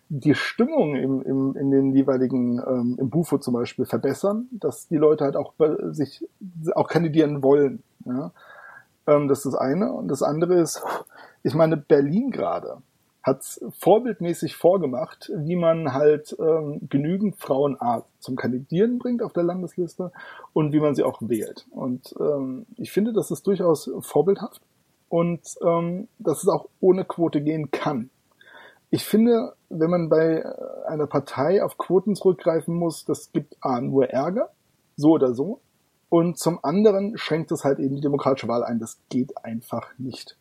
[0.09, 4.97] die Stimmung im, im, in den jeweiligen, ähm, im Bufo zum Beispiel verbessern, dass die
[4.97, 5.55] Leute halt auch
[5.91, 6.27] sich
[6.75, 7.83] auch kandidieren wollen.
[8.07, 8.33] Ja?
[9.07, 9.93] Ähm, das ist das eine.
[9.93, 10.83] Und das andere ist,
[11.43, 12.79] ich meine, Berlin gerade
[13.27, 13.43] hat
[13.81, 20.13] vorbildmäßig vorgemacht, wie man halt ähm, genügend Frauen A zum Kandidieren bringt auf der Landesliste
[20.53, 21.67] und wie man sie auch wählt.
[21.71, 24.63] Und ähm, ich finde, das ist durchaus vorbildhaft
[25.09, 28.11] und ähm, dass es auch ohne Quote gehen kann.
[28.91, 33.81] Ich finde, wenn man bei äh, einer Partei auf Quoten zurückgreifen muss, das gibt A
[33.81, 34.51] nur Ärger,
[34.95, 35.61] so oder so.
[36.09, 38.79] Und zum anderen schränkt es halt eben die demokratische Wahl ein.
[38.79, 40.37] Das geht einfach nicht.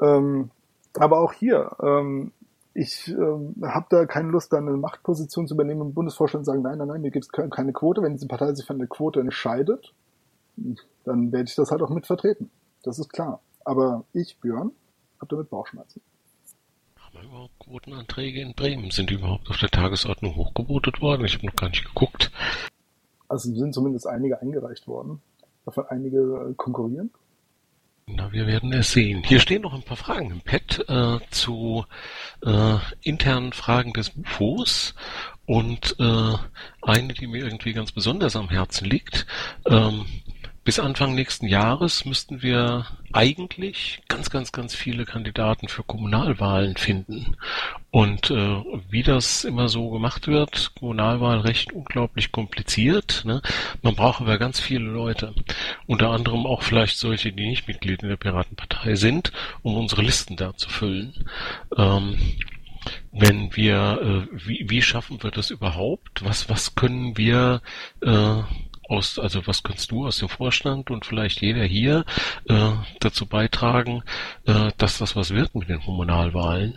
[0.00, 0.50] Ähm,
[0.94, 2.32] aber auch hier, ähm,
[2.74, 6.62] ich ähm, habe da keine Lust, da eine Machtposition zu übernehmen im Bundesvorstand und sagen,
[6.62, 8.02] nein, nein, nein, mir gibt es keine Quote.
[8.02, 9.92] Wenn diese Partei sich für eine Quote entscheidet,
[11.04, 12.50] dann werde ich das halt auch mit vertreten.
[12.84, 13.40] Das ist klar.
[13.64, 14.70] Aber ich, Björn,
[15.18, 16.00] habe damit Bauchschmerzen.
[17.00, 18.90] Haben überhaupt Quotenanträge in Bremen?
[18.90, 21.24] Sind die überhaupt auf der Tagesordnung hochgebotet worden?
[21.24, 22.30] Ich habe noch gar nicht geguckt.
[23.28, 25.20] Also sind zumindest einige eingereicht worden.
[25.64, 26.18] Davon einige
[26.50, 27.10] äh, konkurrieren.
[28.10, 29.22] Na, wir werden es sehen.
[29.22, 31.84] Hier stehen noch ein paar Fragen im Pad äh, zu
[32.42, 34.94] äh, internen Fragen des UFOs
[35.44, 36.34] und äh,
[36.80, 39.26] eine, die mir irgendwie ganz besonders am Herzen liegt.
[39.66, 40.06] Ähm,
[40.68, 47.38] bis Anfang nächsten Jahres müssten wir eigentlich ganz, ganz, ganz viele Kandidaten für Kommunalwahlen finden.
[47.90, 53.22] Und äh, wie das immer so gemacht wird, Kommunalwahlrecht unglaublich kompliziert.
[53.24, 53.40] Ne?
[53.80, 55.34] Man braucht aber ganz viele Leute.
[55.86, 60.36] Unter anderem auch vielleicht solche, die nicht Mitglied in der Piratenpartei sind, um unsere Listen
[60.36, 61.14] da zu füllen.
[61.78, 62.18] Ähm,
[63.10, 66.22] wenn wir, äh, wie, wie schaffen wir das überhaupt?
[66.22, 67.62] Was, was können wir
[68.02, 68.42] äh,
[68.88, 72.04] aus, also was kannst du aus dem Vorstand und vielleicht jeder hier
[72.48, 74.02] äh, dazu beitragen,
[74.46, 76.74] äh, dass das was wird mit den Kommunalwahlen?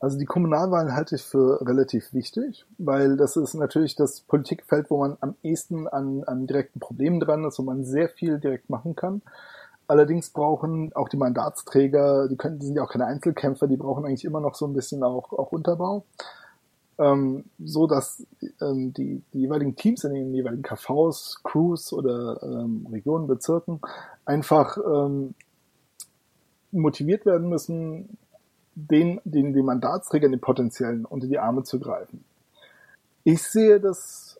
[0.00, 4.98] Also die Kommunalwahlen halte ich für relativ wichtig, weil das ist natürlich das Politikfeld, wo
[4.98, 8.96] man am ehesten an, an direkten Problemen dran ist, wo man sehr viel direkt machen
[8.96, 9.20] kann.
[9.88, 14.04] Allerdings brauchen auch die Mandatsträger, die können, die sind ja auch keine Einzelkämpfer, die brauchen
[14.06, 16.04] eigentlich immer noch so ein bisschen auch, auch Unterbau
[17.00, 18.24] ähm, so dass
[18.60, 23.80] ähm, die, die jeweiligen Teams in den jeweiligen KVs, Crews oder ähm, Regionen, Bezirken
[24.24, 25.34] einfach ähm,
[26.72, 28.18] motiviert werden müssen,
[28.74, 32.24] den, den, den Mandatsträgern, den potenziellen, unter die Arme zu greifen.
[33.24, 34.38] Ich sehe das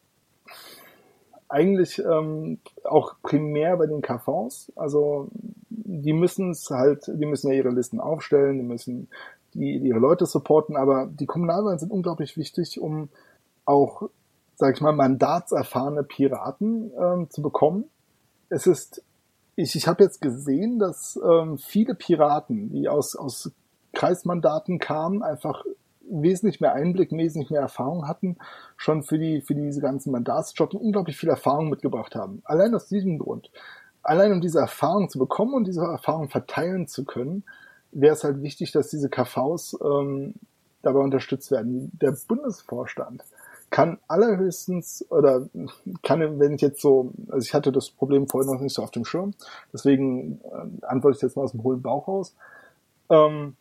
[1.49, 4.73] eigentlich ähm, auch primär bei den KVs.
[4.77, 5.29] Also
[5.69, 9.09] die müssen es halt, die müssen ja ihre Listen aufstellen, die müssen
[9.55, 13.09] die, ihre Leute supporten, aber die Kommunalwahlen sind unglaublich wichtig, um
[13.65, 14.09] auch,
[14.57, 17.85] sag ich mal, mandatserfahrene Piraten ähm, zu bekommen.
[18.49, 19.03] Es ist,
[19.57, 23.53] ich, ich habe jetzt gesehen, dass ähm, viele Piraten, die aus, aus
[23.93, 25.65] Kreismandaten kamen, einfach
[26.11, 28.37] wesentlich mehr Einblick, wesentlich mehr Erfahrung hatten,
[28.77, 32.43] schon für die, für diese ganzen Mandatsjobs unglaublich viel Erfahrung mitgebracht haben.
[32.45, 33.51] Allein aus diesem Grund.
[34.03, 37.45] Allein um diese Erfahrung zu bekommen und diese Erfahrung verteilen zu können,
[37.93, 40.35] wäre es halt wichtig, dass diese KVs ähm,
[40.83, 41.91] dabei unterstützt werden.
[42.01, 43.23] Der Bundesvorstand
[43.71, 45.49] kann allerhöchstens oder
[46.03, 48.91] kann, wenn ich jetzt so, also ich hatte das Problem vorhin noch nicht so auf
[48.91, 49.35] dem Schirm,
[49.73, 52.35] deswegen äh, antworte ich jetzt mal aus dem hohlen Bauch raus.
[53.09, 53.57] Ähm,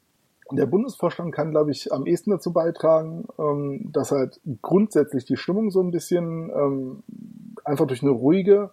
[0.51, 5.69] der Bundesvorstand kann, glaube ich, am ehesten dazu beitragen, ähm, dass halt grundsätzlich die Stimmung
[5.69, 7.03] so ein bisschen ähm,
[7.63, 8.71] einfach durch eine ruhige,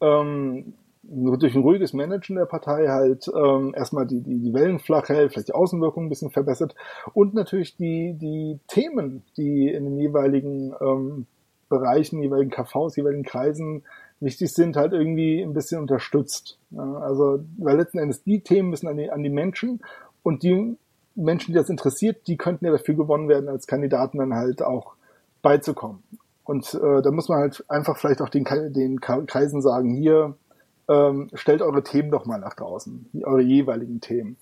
[0.00, 0.74] ähm,
[1.08, 5.32] durch ein ruhiges Managen der Partei halt ähm, erstmal die, die, die Wellen flach hält,
[5.32, 6.74] vielleicht die Außenwirkung ein bisschen verbessert
[7.12, 11.26] und natürlich die, die Themen, die in den jeweiligen ähm,
[11.68, 13.82] Bereichen, jeweiligen KVs, jeweiligen Kreisen
[14.20, 16.58] wichtig sind, halt irgendwie ein bisschen unterstützt.
[16.70, 19.80] Ja, also, weil letzten Endes die Themen müssen an die, an die Menschen
[20.22, 20.76] und die
[21.14, 24.94] Menschen, die das interessiert, die könnten ja dafür gewonnen werden, als Kandidaten dann halt auch
[25.42, 26.02] beizukommen.
[26.44, 30.34] Und äh, da muss man halt einfach vielleicht auch den, den Kreisen sagen, hier,
[30.88, 34.36] ähm, stellt eure Themen doch mal nach draußen, eure jeweiligen Themen.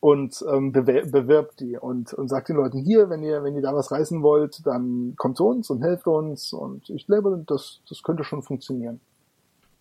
[0.00, 3.74] und ähm, bewirbt die und, und sagt den Leuten hier, wenn ihr, wenn ihr da
[3.74, 8.02] was reißen wollt, dann kommt zu uns und helft uns und ich glaube, das, das
[8.02, 9.00] könnte schon funktionieren.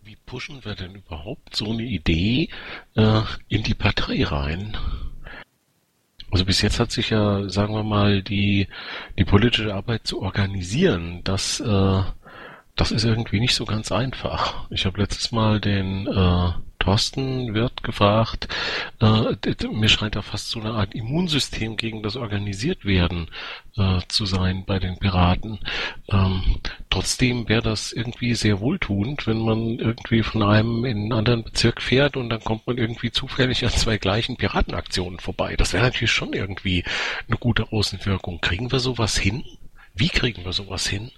[0.03, 2.49] Wie pushen wir denn überhaupt so eine Idee
[2.95, 4.75] äh, in die Partei rein?
[6.31, 8.67] Also bis jetzt hat sich ja, sagen wir mal, die,
[9.17, 12.01] die politische Arbeit zu organisieren, das, äh,
[12.79, 14.65] das ist irgendwie nicht so ganz einfach.
[14.69, 18.47] Ich habe letztes Mal den äh, Thorsten wird gefragt,
[19.01, 19.35] äh,
[19.69, 23.29] mir scheint da fast so eine Art Immunsystem gegen das Organisiertwerden
[23.75, 25.59] äh, zu sein bei den Piraten.
[26.07, 31.43] Ähm, trotzdem wäre das irgendwie sehr wohltuend, wenn man irgendwie von einem in einen anderen
[31.43, 35.57] Bezirk fährt und dann kommt man irgendwie zufällig an zwei gleichen Piratenaktionen vorbei.
[35.57, 36.85] Das wäre natürlich schon irgendwie
[37.27, 38.39] eine gute Außenwirkung.
[38.39, 39.43] Kriegen wir sowas hin?
[39.95, 41.11] Wie kriegen wir sowas hin?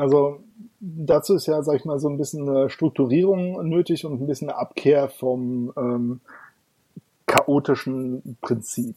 [0.00, 0.40] Also
[0.80, 4.48] dazu ist ja, sag ich mal, so ein bisschen eine Strukturierung nötig und ein bisschen
[4.48, 6.20] eine Abkehr vom ähm,
[7.26, 8.96] chaotischen Prinzip.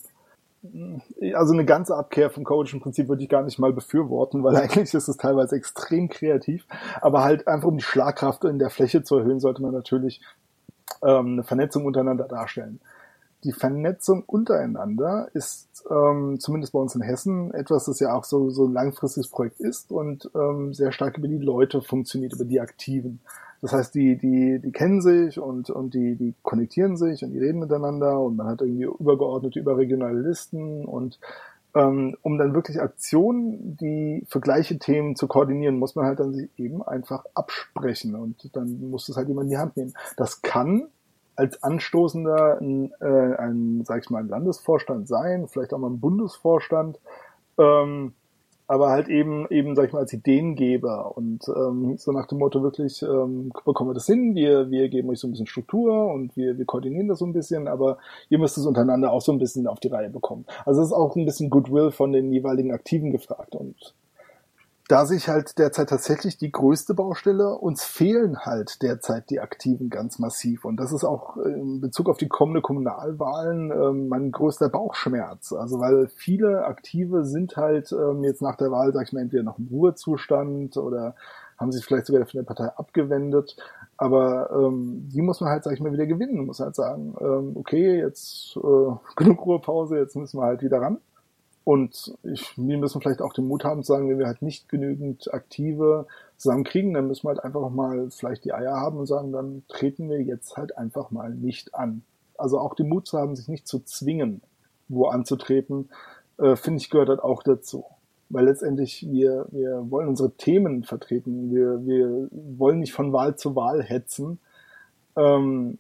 [1.34, 4.94] Also eine ganze Abkehr vom chaotischen Prinzip würde ich gar nicht mal befürworten, weil eigentlich
[4.94, 6.66] ist es teilweise extrem kreativ.
[7.02, 10.22] Aber halt einfach um die Schlagkraft in der Fläche zu erhöhen, sollte man natürlich
[11.04, 12.80] ähm, eine Vernetzung untereinander darstellen
[13.44, 18.50] die Vernetzung untereinander ist ähm, zumindest bei uns in Hessen etwas, das ja auch so,
[18.50, 22.60] so ein langfristiges Projekt ist und ähm, sehr stark über die Leute funktioniert, über die
[22.60, 23.20] Aktiven.
[23.62, 27.40] Das heißt, die, die, die kennen sich und, und die, die konnektieren sich und die
[27.40, 31.20] reden miteinander und man hat irgendwie übergeordnete, überregionale Listen und
[31.76, 36.34] ähm, um dann wirklich Aktionen, die für gleiche Themen zu koordinieren, muss man halt dann
[36.34, 39.94] sich eben einfach absprechen und dann muss es halt jemand in die Hand nehmen.
[40.18, 40.90] Das kann
[41.36, 46.00] als Anstoßender ein, äh, ein, sag ich mal, ein Landesvorstand sein, vielleicht auch mal ein
[46.00, 47.00] Bundesvorstand,
[47.58, 48.14] ähm,
[48.68, 52.64] aber halt eben, eben, sag ich mal, als Ideengeber und ähm, so nach dem Motto
[52.64, 56.36] wirklich, ähm, bekommen wir das hin, wir, wir geben euch so ein bisschen Struktur und
[56.38, 57.98] wir, wir koordinieren das so ein bisschen, aber
[58.30, 60.46] ihr müsst es untereinander auch so ein bisschen auf die Reihe bekommen.
[60.66, 63.94] Also es ist auch ein bisschen Goodwill von den jeweiligen Aktiven gefragt und
[64.90, 70.20] da sich halt derzeit tatsächlich die größte Baustelle, uns fehlen halt derzeit die Aktiven ganz
[70.20, 70.66] massiv.
[70.66, 75.54] Und das ist auch in Bezug auf die kommende Kommunalwahlen ähm, mein größter Bauchschmerz.
[75.54, 79.44] Also weil viele Aktive sind halt ähm, jetzt nach der Wahl, sag ich mal, entweder
[79.44, 81.16] noch im Ruhezustand oder
[81.58, 83.56] haben sich vielleicht sogar von der Partei abgewendet.
[83.96, 86.36] Aber ähm, die muss man halt, sag ich mal, wieder gewinnen.
[86.36, 90.82] Man muss halt sagen, ähm, okay, jetzt äh, genug Ruhepause, jetzt müssen wir halt wieder
[90.82, 90.98] ran.
[91.64, 94.68] Und ich, wir müssen vielleicht auch den Mut haben zu sagen, wenn wir halt nicht
[94.68, 99.32] genügend Aktive zusammenkriegen, dann müssen wir halt einfach mal vielleicht die Eier haben und sagen,
[99.32, 102.04] dann treten wir jetzt halt einfach mal nicht an.
[102.38, 104.42] Also auch den Mut zu haben, sich nicht zu zwingen,
[104.90, 105.90] wo anzutreten,
[106.38, 107.86] äh, finde ich gehört halt auch dazu.
[108.30, 111.54] Weil letztendlich wir, wir wollen unsere Themen vertreten.
[111.54, 114.40] Wir, wir wollen nicht von Wahl zu Wahl hetzen.
[115.16, 115.78] Ähm,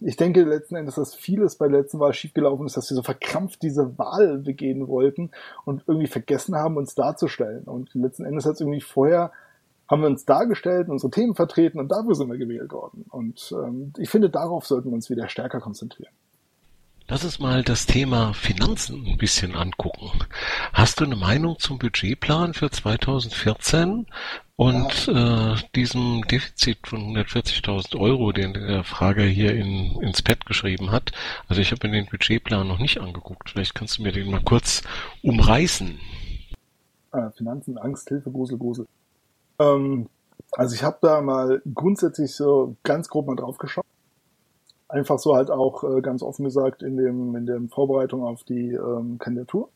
[0.00, 3.02] ich denke letzten Endes, dass vieles bei der letzten Wahl schiefgelaufen ist, dass wir so
[3.02, 5.30] verkrampft diese Wahl begehen wollten
[5.64, 7.64] und irgendwie vergessen haben, uns darzustellen.
[7.64, 9.32] Und letzten Endes hat es irgendwie vorher
[9.90, 13.06] haben wir uns dargestellt, unsere Themen vertreten und dafür sind wir gewählt worden.
[13.10, 16.12] Und ähm, ich finde, darauf sollten wir uns wieder stärker konzentrieren.
[17.10, 20.12] Lass uns mal das Thema Finanzen ein bisschen angucken.
[20.72, 24.06] Hast du eine Meinung zum Budgetplan für 2014
[24.54, 30.92] und äh, diesem Defizit von 140.000 Euro, den der Frager hier in, ins Pad geschrieben
[30.92, 31.10] hat?
[31.48, 33.50] Also ich habe mir den Budgetplan noch nicht angeguckt.
[33.50, 34.84] Vielleicht kannst du mir den mal kurz
[35.24, 35.98] umreißen.
[37.12, 38.86] Äh, Finanzen, Angst, Hilfe, Grusel, Grusel.
[39.58, 40.08] Ähm,
[40.52, 43.84] also ich habe da mal grundsätzlich so ganz grob mal drauf geschaut
[44.90, 48.72] einfach so halt auch äh, ganz offen gesagt in dem in der Vorbereitung auf die
[48.72, 49.68] ähm, Kandidatur.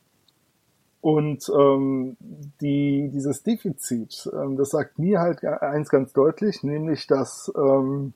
[1.00, 2.16] Und ähm,
[2.62, 8.14] die, dieses Defizit, ähm, das sagt mir halt eins ganz deutlich, nämlich dass ähm,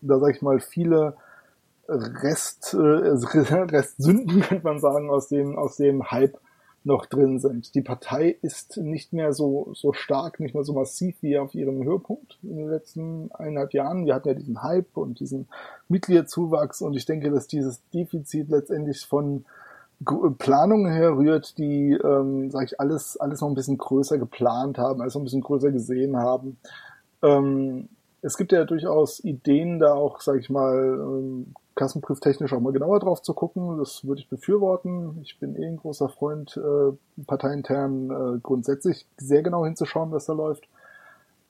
[0.00, 1.14] da sag ich mal viele
[1.88, 6.38] Rest, äh, Restsünden, könnte man sagen, aus dem, aus dem Hype
[6.84, 7.74] noch drin sind.
[7.74, 11.84] Die Partei ist nicht mehr so, so stark, nicht mehr so massiv wie auf ihrem
[11.84, 14.06] Höhepunkt in den letzten eineinhalb Jahren.
[14.06, 15.48] Wir hatten ja diesen Hype und diesen
[15.88, 19.44] Mitgliederzuwachs und ich denke, dass dieses Defizit letztendlich von
[20.38, 25.14] Planungen herrührt, die, ähm, sage ich, alles, alles noch ein bisschen größer geplant haben, alles
[25.14, 26.56] noch ein bisschen größer gesehen haben.
[27.22, 27.88] Ähm,
[28.22, 32.98] es gibt ja durchaus Ideen, da auch, sage ich mal, ähm, kassenprüftechnisch auch mal genauer
[32.98, 33.78] drauf zu gucken.
[33.78, 35.20] Das würde ich befürworten.
[35.22, 36.92] Ich bin eh ein großer Freund, äh,
[37.24, 40.68] parteiintern äh, grundsätzlich sehr genau hinzuschauen, was da läuft.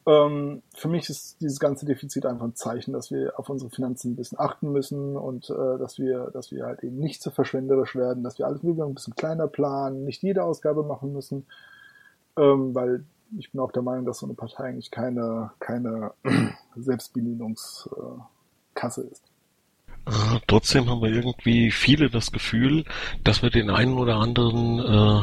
[0.06, 4.12] Ähm, für mich ist dieses ganze Defizit einfach ein Zeichen, dass wir auf unsere Finanzen
[4.12, 7.96] ein bisschen achten müssen und äh, dass wir, dass wir halt eben nicht zu verschwenderisch
[7.96, 11.46] werden, dass wir alles ein bisschen kleiner planen, nicht jede Ausgabe machen müssen,
[12.36, 13.04] ähm, weil
[13.38, 16.12] ich bin auch der Meinung, dass so eine Partei eigentlich keine, keine
[16.76, 19.27] Selbstbedienungskasse ist.
[20.46, 22.84] Trotzdem haben wir irgendwie viele das Gefühl,
[23.24, 25.22] dass wir den einen oder anderen äh,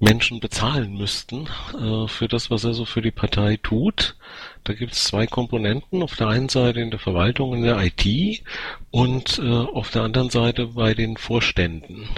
[0.00, 1.46] Menschen bezahlen müssten
[1.78, 4.16] äh, für das, was er so für die Partei tut.
[4.64, 6.02] Da gibt es zwei Komponenten.
[6.02, 8.42] Auf der einen Seite in der Verwaltung, in der IT
[8.90, 12.08] und äh, auf der anderen Seite bei den Vorständen.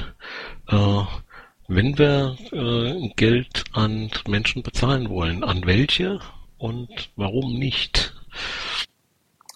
[0.69, 1.03] Äh,
[1.67, 6.21] wenn wir äh, Geld an Menschen bezahlen wollen, an welche
[6.59, 8.15] und warum nicht?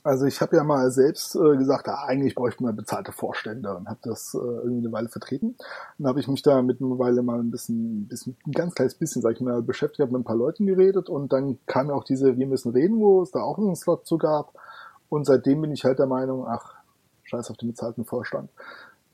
[0.07, 3.89] Also ich habe ja mal selbst äh, gesagt, ah, eigentlich bräuchte man bezahlte Vorstände und
[3.89, 5.57] habe das äh, irgendwie eine Weile vertreten.
[5.99, 9.35] Dann habe ich mich da mittlerweile mal ein bisschen, bisschen, ein ganz kleines bisschen, sag
[9.35, 12.39] ich mal, beschäftigt, habe mit ein paar Leuten geredet und dann kam ja auch diese
[12.39, 14.53] Wir müssen reden, wo es da auch einen Slot zu gab.
[15.09, 16.75] Und seitdem bin ich halt der Meinung, ach,
[17.25, 18.49] scheiß auf den bezahlten Vorstand.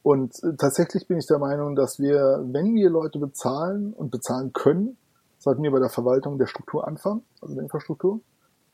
[0.03, 4.53] Und äh, tatsächlich bin ich der Meinung, dass wir, wenn wir Leute bezahlen und bezahlen
[4.53, 4.99] können,
[5.39, 8.21] sollten wir bei der Verwaltung der Struktur anfangen, also der Infrastruktur.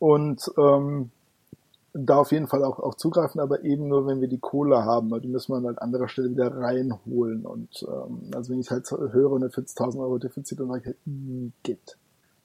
[0.01, 1.12] Und ähm,
[2.07, 5.11] da auf jeden Fall auch, auch zugreifen, aber eben nur, wenn wir die Kohle haben,
[5.11, 7.44] weil die müssen wir an halt anderer Stelle wieder reinholen.
[7.46, 10.96] Und ähm, also wenn ich halt höre, eine 40.000 Euro Defizit, dann sage halt,
[11.62, 11.96] geht.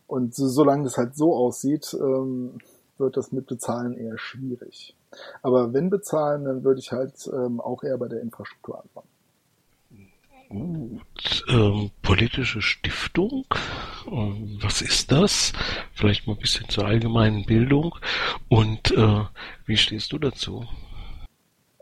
[0.08, 2.60] Und so, solange das halt so aussieht, ähm,
[2.98, 4.96] wird das mit Bezahlen eher schwierig.
[5.42, 9.08] Aber wenn bezahlen, dann würde ich halt ähm, auch eher bei der Infrastruktur anfangen.
[10.50, 13.46] Gut, ähm, politische Stiftung,
[14.62, 15.54] was ist das?
[15.94, 17.96] Vielleicht mal ein bisschen zur allgemeinen Bildung.
[18.50, 19.24] Und äh,
[19.66, 20.66] wie stehst du dazu?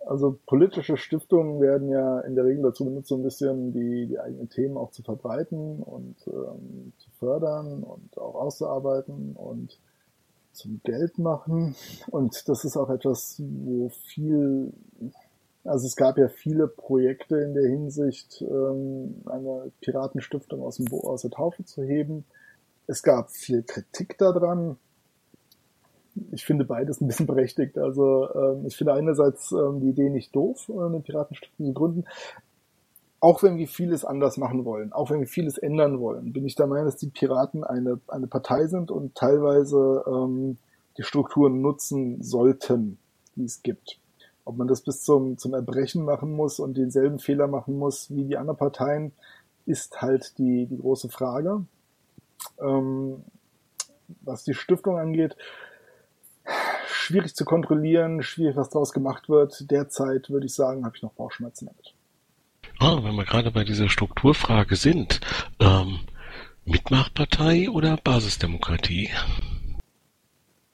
[0.05, 4.19] Also politische Stiftungen werden ja in der Regel dazu benutzt, so ein bisschen die, die
[4.19, 9.79] eigenen Themen auch zu verbreiten und ähm, zu fördern und auch auszuarbeiten und
[10.51, 11.75] zum Geld machen.
[12.09, 14.73] Und das ist auch etwas, wo viel
[15.64, 21.01] also es gab ja viele Projekte in der Hinsicht, ähm, eine Piratenstiftung aus, dem Bo
[21.01, 22.26] aus der Taufe zu heben.
[22.88, 24.78] Es gab viel Kritik daran.
[26.32, 27.78] Ich finde beides ein bisschen berechtigt.
[27.78, 32.05] Also ähm, ich finde einerseits ähm, die Idee nicht doof, eine Piratenstiftung zu gründen.
[33.20, 36.55] Auch wenn wir vieles anders machen wollen, auch wenn wir vieles ändern wollen, bin ich
[36.55, 40.57] der Meinung, dass die Piraten eine, eine Partei sind und teilweise ähm,
[40.97, 42.97] die Strukturen nutzen sollten,
[43.36, 44.01] die es gibt.
[44.44, 48.26] Ob man das bis zum, zum Erbrechen machen muss und denselben Fehler machen muss wie
[48.26, 49.14] die anderen Parteien,
[49.66, 51.66] ist halt die, die große Frage.
[52.60, 53.24] Ähm,
[54.22, 55.36] was die Stiftung angeht,
[56.88, 59.70] schwierig zu kontrollieren, schwierig, was daraus gemacht wird.
[59.70, 61.94] Derzeit würde ich sagen, habe ich noch Bauchschmerzen damit.
[62.80, 65.22] Ah, wenn wir gerade bei dieser Strukturfrage sind,
[65.60, 66.00] ähm,
[66.66, 69.10] Mitmachpartei oder Basisdemokratie?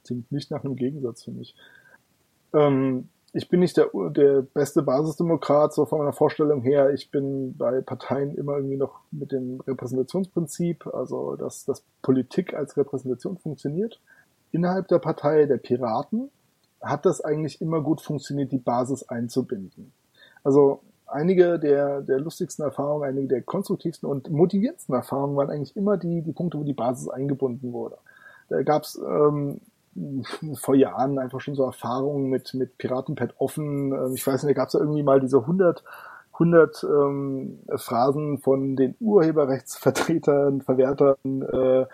[0.05, 1.53] Klingt nicht nach einem Gegensatz für mich.
[2.53, 6.91] Ähm, ich bin nicht der, der beste Basisdemokrat, so von meiner Vorstellung her.
[6.91, 12.75] Ich bin bei Parteien immer irgendwie noch mit dem Repräsentationsprinzip, also dass, dass Politik als
[12.77, 14.01] Repräsentation funktioniert.
[14.51, 16.31] Innerhalb der Partei der Piraten
[16.81, 19.93] hat das eigentlich immer gut funktioniert, die Basis einzubinden.
[20.43, 25.97] Also einige der, der lustigsten Erfahrungen, einige der konstruktivsten und motivierendsten Erfahrungen waren eigentlich immer
[25.97, 27.99] die, die Punkte, wo die Basis eingebunden wurde.
[28.49, 29.61] Da gab's ähm,
[30.55, 33.91] vor Jahren einfach schon so Erfahrungen mit, mit Piratenpad offen.
[33.93, 35.83] Ähm, ich weiß nicht, da gab es ja irgendwie mal diese 100,
[36.33, 41.85] 100 ähm, Phrasen von den Urheberrechtsvertretern, Verwertern, äh,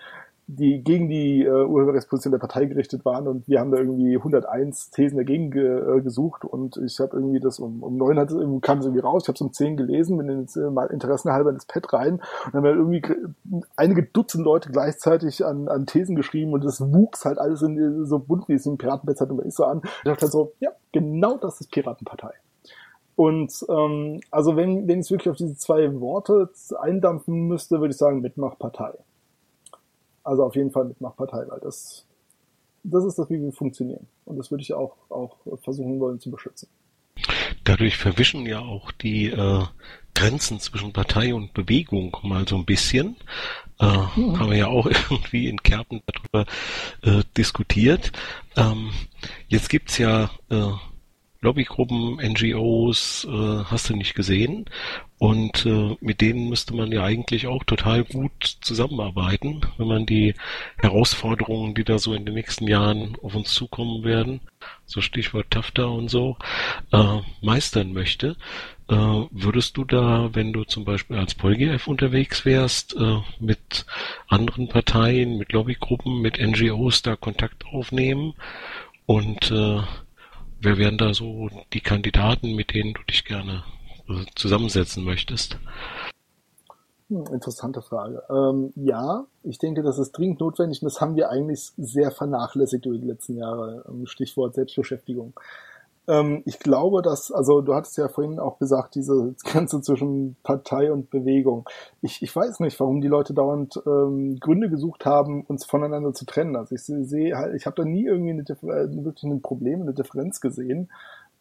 [0.48, 4.92] die gegen die äh, Urheberrechtsposition der Partei gerichtet waren und wir haben da irgendwie 101
[4.92, 8.30] Thesen dagegen ge, äh, gesucht und ich habe irgendwie das um, um neun hat,
[8.62, 11.50] kam es irgendwie raus, ich habe es um zehn gelesen, bin jetzt äh, mal interessenhalber
[11.50, 13.02] in das Pad rein und dann haben wir irgendwie
[13.78, 18.20] einige Dutzend Leute gleichzeitig an, an Thesen geschrieben und es wuchs halt alles in, so
[18.20, 19.82] bunt, wie es im Piratenpad halt immer ist, so an.
[19.84, 22.34] Ich dachte halt so, ja, genau das ist Piratenpartei.
[23.16, 27.92] Und ähm, also wenn, wenn ich es wirklich auf diese zwei Worte eindampfen müsste, würde
[27.92, 28.94] ich sagen Mitmachpartei.
[30.24, 32.06] Also auf jeden Fall Mitmachpartei, weil das,
[32.84, 34.08] das ist das, wie wir funktionieren.
[34.26, 36.70] Und das würde ich auch, auch versuchen wollen zu beschützen.
[37.64, 39.64] Dadurch verwischen ja auch die äh,
[40.16, 43.16] Grenzen zwischen Partei und Bewegung mal so ein bisschen.
[43.80, 44.40] Äh, mhm.
[44.40, 46.50] Haben wir ja auch irgendwie in Kerpen darüber
[47.04, 48.12] äh, diskutiert.
[48.56, 48.92] Ähm,
[49.48, 50.72] jetzt gibt's ja äh,
[51.44, 54.66] Lobbygruppen, NGOs, äh, hast du nicht gesehen.
[55.20, 60.36] Und äh, mit denen müsste man ja eigentlich auch total gut zusammenarbeiten, wenn man die
[60.78, 64.42] Herausforderungen, die da so in den nächsten Jahren auf uns zukommen werden,
[64.86, 66.38] so Stichwort TAFTA und so,
[66.92, 68.38] äh, meistern möchte.
[68.90, 73.86] Äh, würdest du da, wenn du zum Beispiel als PolGF unterwegs wärst, äh, mit
[74.28, 78.34] anderen Parteien, mit Lobbygruppen, mit NGOs da Kontakt aufnehmen
[79.06, 79.82] und äh,
[80.64, 83.64] wer wären da so die Kandidaten, mit denen du dich gerne
[84.10, 85.58] äh, zusammensetzen möchtest?
[87.10, 88.24] Hm, interessante Frage.
[88.30, 92.86] Ähm, ja, ich denke, das ist dringend notwendig und das haben wir eigentlich sehr vernachlässigt
[92.86, 93.86] über die letzten Jahre.
[94.06, 95.34] Stichwort Selbstbeschäftigung.
[96.08, 100.92] Ähm, ich glaube, dass, also du hattest ja vorhin auch gesagt, diese Grenze zwischen Partei
[100.92, 101.68] und Bewegung.
[102.02, 106.26] Ich, ich weiß nicht, warum die Leute dauernd ähm, Gründe gesucht haben, uns voneinander zu
[106.26, 106.56] trennen.
[106.56, 109.94] Also ich sehe halt, ich habe da nie irgendwie eine, äh, wirklich ein Problem, eine
[109.94, 110.90] Differenz gesehen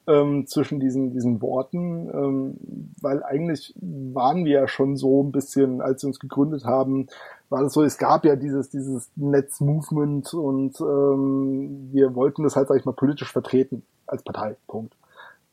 [0.06, 2.56] ähm, zwischen diesen, diesen Worten, ähm,
[3.00, 7.06] weil eigentlich waren wir ja schon so ein bisschen, als wir uns gegründet haben,
[7.50, 12.68] war das so, es gab ja dieses, dieses Netz-Movement und ähm, wir wollten das halt,
[12.68, 14.56] sag ich mal, politisch vertreten als Partei.
[14.68, 14.94] Punkt.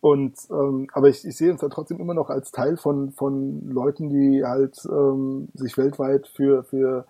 [0.01, 3.69] Und ähm, aber ich, ich sehe uns da trotzdem immer noch als Teil von von
[3.69, 7.05] Leuten, die halt ähm, sich weltweit für für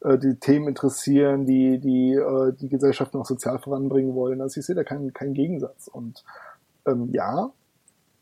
[0.00, 4.40] äh, die Themen interessieren, die die äh, die Gesellschaft noch sozial voranbringen wollen.
[4.40, 5.86] Also ich sehe da keinen keinen Gegensatz.
[5.86, 6.24] Und
[6.84, 7.52] ähm, ja,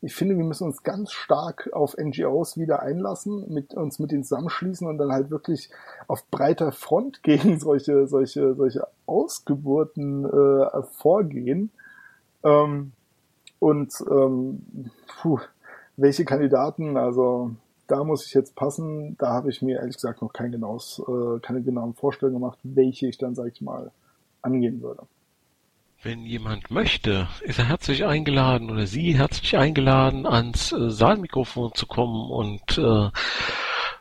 [0.02, 4.24] ich finde, wir müssen uns ganz stark auf NGOs wieder einlassen, mit uns mit denen
[4.24, 5.70] zusammenschließen und dann halt wirklich
[6.08, 11.70] auf breiter Front gegen solche solche solche Ausgeburten äh, vorgehen
[12.44, 12.92] ähm,
[13.58, 15.40] und ähm, puh,
[15.96, 17.50] welche Kandidaten, also
[17.86, 21.40] da muss ich jetzt passen, da habe ich mir ehrlich gesagt noch kein genaues, äh,
[21.40, 23.90] keine genauen Vorstellungen gemacht, welche ich dann, sag ich mal,
[24.42, 25.02] angehen würde.
[26.02, 31.86] Wenn jemand möchte, ist er herzlich eingeladen oder Sie herzlich eingeladen, ans äh, Saalmikrofon zu
[31.86, 33.10] kommen und äh,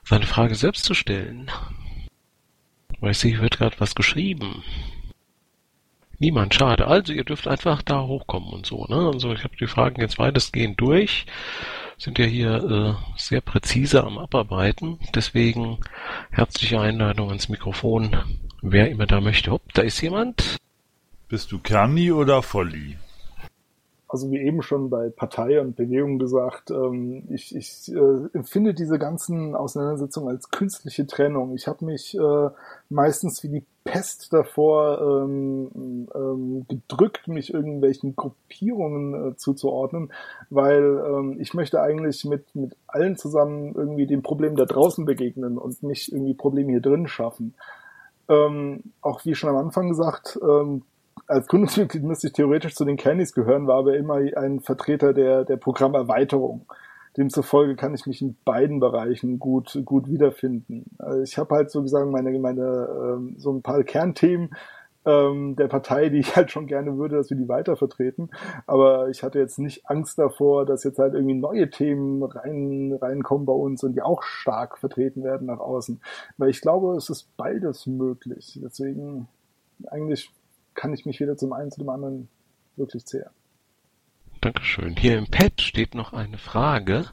[0.04, 1.52] seine Frage selbst zu stellen.
[3.02, 4.64] Weil ich sehe, wird gerade was geschrieben.
[6.20, 6.88] Niemand, schade.
[6.88, 8.86] Also ihr dürft einfach da hochkommen und so.
[8.88, 9.10] Ne?
[9.14, 11.26] Also ich habe die Fragen jetzt weitestgehend durch.
[11.98, 15.00] Sind ja hier äh, sehr präzise am Abarbeiten.
[15.16, 15.80] Deswegen
[16.30, 18.18] herzliche Einladung ans Mikrofon.
[18.62, 19.52] Wer immer da möchte.
[19.52, 20.58] Hopp, da ist jemand.
[21.30, 22.98] Bist du Kerni oder Volli?
[24.10, 28.98] Also wie eben schon bei Partei und Bewegung gesagt, ähm, ich, ich äh, empfinde diese
[28.98, 31.54] ganzen Auseinandersetzungen als künstliche Trennung.
[31.54, 32.50] Ich habe mich äh,
[32.90, 40.12] meistens wie die Pest davor ähm, ähm, gedrückt, mich irgendwelchen Gruppierungen äh, zuzuordnen,
[40.50, 45.60] weil ähm, ich möchte eigentlich mit, mit allen zusammen irgendwie dem Problem da draußen begegnen
[45.60, 47.54] und nicht irgendwie Probleme hier drin schaffen.
[48.28, 50.82] Ähm, auch wie schon am Anfang gesagt, ähm,
[51.30, 55.46] als Gründungsmitglied müsste ich theoretisch zu den Cannys gehören, war aber immer ein Vertreter der,
[55.46, 56.66] der Programmerweiterung.
[57.18, 60.86] Demzufolge kann ich mich in beiden Bereichen gut, gut wiederfinden.
[60.98, 64.52] Also ich habe halt sozusagen meine, meine ähm, so ein paar Kernthemen
[65.06, 68.30] ähm, der Partei, die ich halt schon gerne würde, dass wir die weiter vertreten.
[68.68, 73.46] Aber ich hatte jetzt nicht Angst davor, dass jetzt halt irgendwie neue Themen rein, reinkommen
[73.46, 76.02] bei uns und die auch stark vertreten werden nach außen.
[76.38, 78.60] Weil ich glaube, es ist beides möglich.
[78.64, 79.28] Deswegen
[79.88, 80.32] eigentlich
[80.80, 82.30] kann ich mich weder zum einen zu dem anderen
[82.78, 83.34] wirklich zehren.
[84.40, 84.96] Dankeschön.
[84.96, 87.06] Hier im Pad steht noch eine Frage,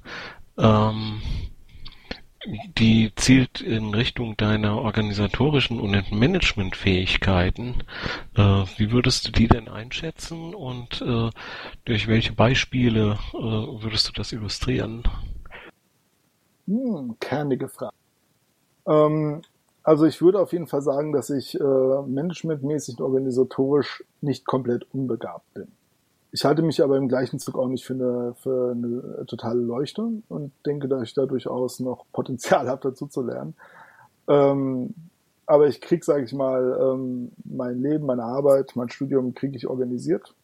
[0.56, 1.20] ähm,
[2.78, 7.82] die zielt in Richtung deiner organisatorischen und Managementfähigkeiten.
[8.36, 8.42] Äh,
[8.76, 11.30] wie würdest du die denn einschätzen und äh,
[11.86, 15.02] durch welche Beispiele äh, würdest du das illustrieren?
[16.68, 17.96] Hm, kernige Frage.
[18.86, 19.42] Ähm,
[19.86, 24.84] also ich würde auf jeden Fall sagen, dass ich äh, managementmäßig und organisatorisch nicht komplett
[24.92, 25.68] unbegabt bin.
[26.32, 30.02] Ich halte mich aber im gleichen Zug auch nicht für eine, für eine totale Leuchte
[30.28, 33.54] und denke, dass ich da durchaus noch Potenzial habe, dazu zu lernen.
[34.26, 34.92] Ähm,
[35.46, 39.68] aber ich krieg, sage ich mal, ähm, mein Leben, meine Arbeit, mein Studium kriege ich
[39.68, 40.34] organisiert.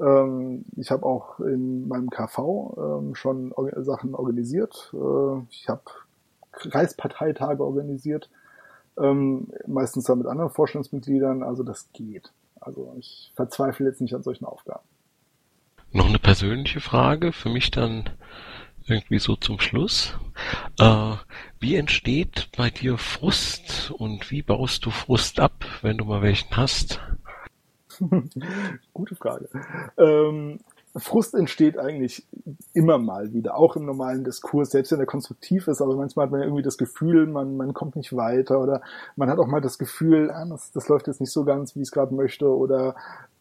[0.00, 4.90] Ähm, ich habe auch in meinem KV ähm, schon Sachen organisiert.
[4.94, 5.82] Äh, ich habe
[6.52, 8.30] Kreisparteitage organisiert
[8.98, 12.32] ähm, meistens dann mit anderen Vorstandsmitgliedern, also das geht.
[12.60, 14.84] Also ich verzweifle jetzt nicht an solchen Aufgaben.
[15.92, 18.10] Noch eine persönliche Frage, für mich dann
[18.86, 20.16] irgendwie so zum Schluss.
[20.78, 21.14] Äh,
[21.58, 26.56] wie entsteht bei dir Frust und wie baust du Frust ab, wenn du mal welchen
[26.56, 27.00] hast?
[28.92, 29.48] Gute Frage.
[29.96, 30.60] Ähm,
[30.96, 32.26] Frust entsteht eigentlich
[32.72, 36.30] immer mal wieder, auch im normalen Diskurs, selbst wenn er konstruktiv ist, aber manchmal hat
[36.30, 38.80] man ja irgendwie das Gefühl, man, man kommt nicht weiter oder
[39.16, 41.80] man hat auch mal das Gefühl, ah, das, das läuft jetzt nicht so ganz, wie
[41.80, 42.94] ich es gerade möchte oder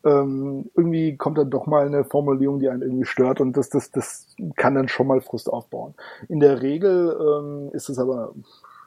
[0.04, 3.92] ähm, irgendwie kommt dann doch mal eine Formulierung, die einen irgendwie stört und das, das,
[3.92, 5.96] das kann dann schon mal Frust aufbauen.
[6.28, 8.34] In der Regel ähm, ist es aber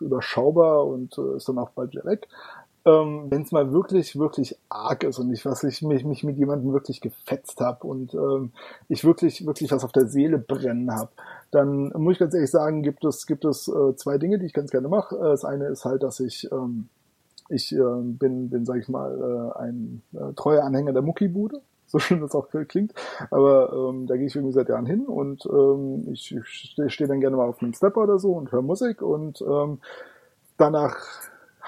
[0.00, 2.28] überschaubar und äh, ist dann auch bald wieder weg
[2.88, 6.38] ähm, wenn es mal wirklich, wirklich arg ist und ich was ich mich, mich mit
[6.38, 8.52] jemandem wirklich gefetzt habe und ähm,
[8.88, 11.10] ich wirklich, wirklich was auf der Seele brennen habe,
[11.50, 14.54] dann muss ich ganz ehrlich sagen, gibt es, gibt es äh, zwei Dinge, die ich
[14.54, 15.16] ganz gerne mache.
[15.16, 16.88] Äh, das eine ist halt, dass ich ähm,
[17.50, 21.98] ich äh, bin, bin, sag ich mal, äh, ein äh, treuer Anhänger der Muckibude so
[21.98, 22.92] schön das auch klingt.
[23.30, 27.20] Aber ähm, da gehe ich irgendwie seit Jahren hin und ähm, ich, ich stehe dann
[27.20, 29.78] gerne mal auf einem Stepper oder so und höre Musik und ähm,
[30.58, 30.98] danach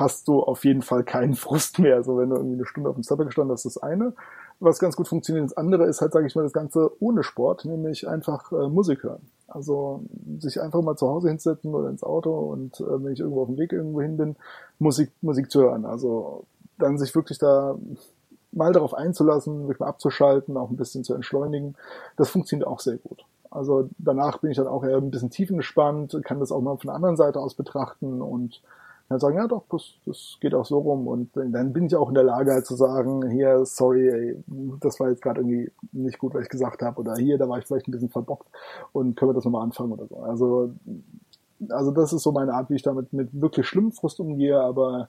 [0.00, 1.96] hast du auf jeden Fall keinen Frust mehr.
[1.96, 4.14] Also wenn du irgendwie eine Stunde auf dem Stepper gestanden hast, das eine.
[4.58, 5.46] Was ganz gut funktioniert.
[5.46, 9.04] Das andere ist halt, sage ich mal, das Ganze ohne Sport, nämlich einfach äh, Musik
[9.04, 9.22] hören.
[9.48, 10.02] Also
[10.38, 13.48] sich einfach mal zu Hause hinsetzen oder ins Auto und äh, wenn ich irgendwo auf
[13.48, 14.36] dem Weg irgendwo hin bin,
[14.78, 15.86] Musik, Musik zu hören.
[15.86, 16.44] Also
[16.78, 17.76] dann sich wirklich da
[18.52, 21.76] mal darauf einzulassen, wirklich mal abzuschalten, auch ein bisschen zu entschleunigen.
[22.16, 23.24] Das funktioniert auch sehr gut.
[23.50, 26.88] Also danach bin ich dann auch eher ein bisschen tiefengespannt, kann das auch mal von
[26.88, 28.60] der anderen Seite aus betrachten und
[29.10, 31.08] dann sagen, ja doch, das, das geht auch so rum.
[31.08, 34.44] Und dann bin ich auch in der Lage halt zu sagen, hier, sorry, ey,
[34.80, 37.00] das war jetzt gerade irgendwie nicht gut, was ich gesagt habe.
[37.00, 38.46] Oder hier, da war ich vielleicht ein bisschen verbockt
[38.92, 40.18] und können wir das nochmal anfangen oder so.
[40.18, 40.70] Also,
[41.70, 45.08] also das ist so meine Art, wie ich damit mit wirklich schlimmem Frust umgehe, aber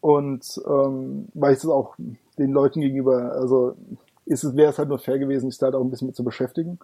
[0.00, 1.94] Und ähm, weil ich das auch
[2.38, 3.74] den Leuten gegenüber, also
[4.26, 6.16] ist es, wäre es halt nur fair gewesen, sich da halt auch ein bisschen mit
[6.16, 6.78] zu beschäftigen.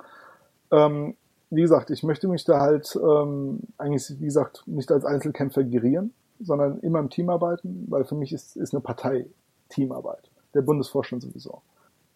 [0.71, 1.17] Ähm,
[1.51, 6.13] wie gesagt, ich möchte mich da halt ähm, eigentlich, wie gesagt, nicht als Einzelkämpfer gerieren,
[6.41, 9.27] sondern immer im Team arbeiten, weil für mich ist, ist eine Partei
[9.69, 10.31] Teamarbeit.
[10.55, 11.63] Der Bundesvorstand sowieso.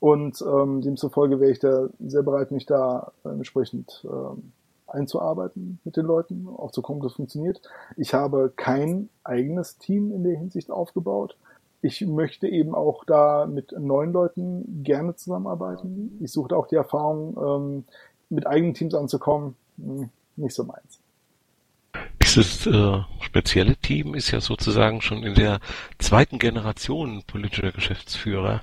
[0.01, 4.53] Und ähm, demzufolge wäre ich da sehr bereit, mich da äh, entsprechend ähm,
[4.87, 7.61] einzuarbeiten mit den Leuten, auch zu gucken, dass es funktioniert.
[7.97, 11.37] Ich habe kein eigenes Team in der Hinsicht aufgebaut.
[11.83, 16.19] Ich möchte eben auch da mit neuen Leuten gerne zusammenarbeiten.
[16.21, 17.85] Ich suche auch die Erfahrung, ähm,
[18.31, 19.57] mit eigenen Teams anzukommen.
[19.79, 21.01] Hm, nicht so meins.
[22.29, 25.61] Dieses äh, spezielle Team ist ja sozusagen schon in der
[25.99, 28.61] zweiten Generation politischer Geschäftsführer.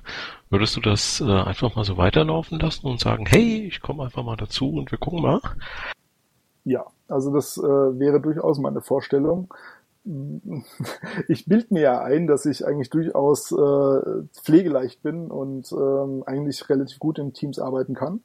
[0.50, 4.22] Würdest du das äh, einfach mal so weiterlaufen lassen und sagen, hey, ich komme einfach
[4.22, 5.40] mal dazu und wir gucken mal?
[6.64, 9.52] Ja, also das äh, wäre durchaus meine Vorstellung.
[11.26, 16.68] Ich bild mir ja ein, dass ich eigentlich durchaus äh, pflegeleicht bin und ähm, eigentlich
[16.70, 18.20] relativ gut in Teams arbeiten kann.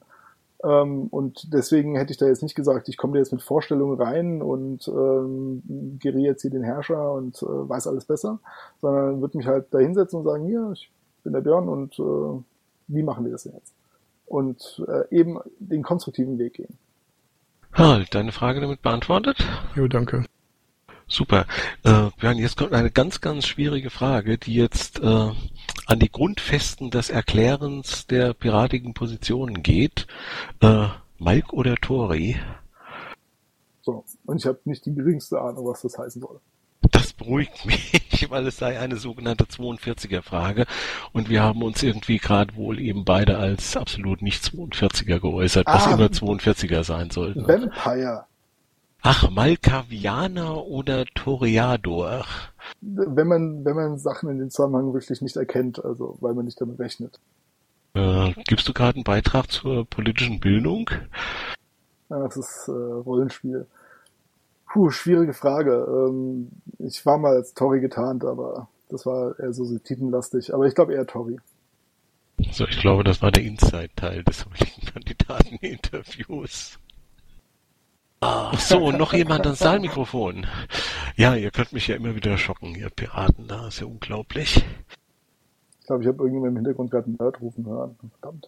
[0.64, 4.41] Ähm, und deswegen hätte ich da jetzt nicht gesagt, ich komme jetzt mit Vorstellungen rein
[4.41, 5.64] und ähm,
[5.99, 8.39] geriere jetzt hier den Herrscher und äh, weiß alles besser,
[8.80, 10.91] sondern würde mich halt da hinsetzen und sagen, hier, ich
[11.24, 12.43] bin der Björn und äh,
[12.88, 13.74] wie machen wir das denn jetzt?
[14.28, 16.78] Und äh, eben den konstruktiven Weg gehen.
[17.74, 19.38] Halt, deine Frage damit beantwortet?
[19.76, 20.26] Jo, danke.
[21.07, 21.45] Super.
[21.84, 25.30] Äh, Björn, jetzt kommt eine ganz, ganz schwierige Frage, die jetzt äh,
[25.92, 30.08] an die Grundfesten des Erklärens der piratigen Positionen geht.
[30.62, 30.88] Äh,
[31.20, 32.38] Malk oder Tori?
[33.82, 36.39] So, und ich habe nicht die geringste Ahnung, was das heißen soll.
[36.92, 40.66] Das beruhigt mich, weil es sei eine sogenannte 42er-Frage
[41.12, 45.88] und wir haben uns irgendwie gerade wohl eben beide als absolut nicht 42er geäußert, was
[45.88, 45.94] Ah.
[45.94, 47.46] immer 42er sein sollten.
[47.46, 48.26] Vampire.
[49.02, 52.24] Ach, Malkavianer oder Toreador?
[52.80, 56.59] Wenn man, wenn man Sachen in den Zusammenhang wirklich nicht erkennt, also weil man nicht
[56.61, 57.19] damit rechnet.
[57.93, 60.89] Äh, gibst du gerade einen Beitrag zur politischen Bildung?
[62.09, 63.67] Ja, das ist äh, Rollenspiel.
[64.72, 65.86] Puh, schwierige Frage.
[65.88, 66.49] Ähm,
[66.80, 70.53] ich war mal als Tori getarnt, aber das war eher so, titellastig.
[70.53, 71.39] Aber ich glaube eher Tori.
[72.51, 76.80] So, ich glaube, das war der Inside-Teil des heutigen Kandidateninterviews.
[78.24, 80.45] Ach so, und noch jemand ans Saalmikrofon.
[81.15, 84.63] Ja, ihr könnt mich ja immer wieder schocken, ihr Piraten, da ist ja unglaublich.
[85.80, 87.97] Ich glaube, ich habe irgendjemand im Hintergrund gerade einen Nerd rufen hören.
[88.19, 88.47] Verdammt.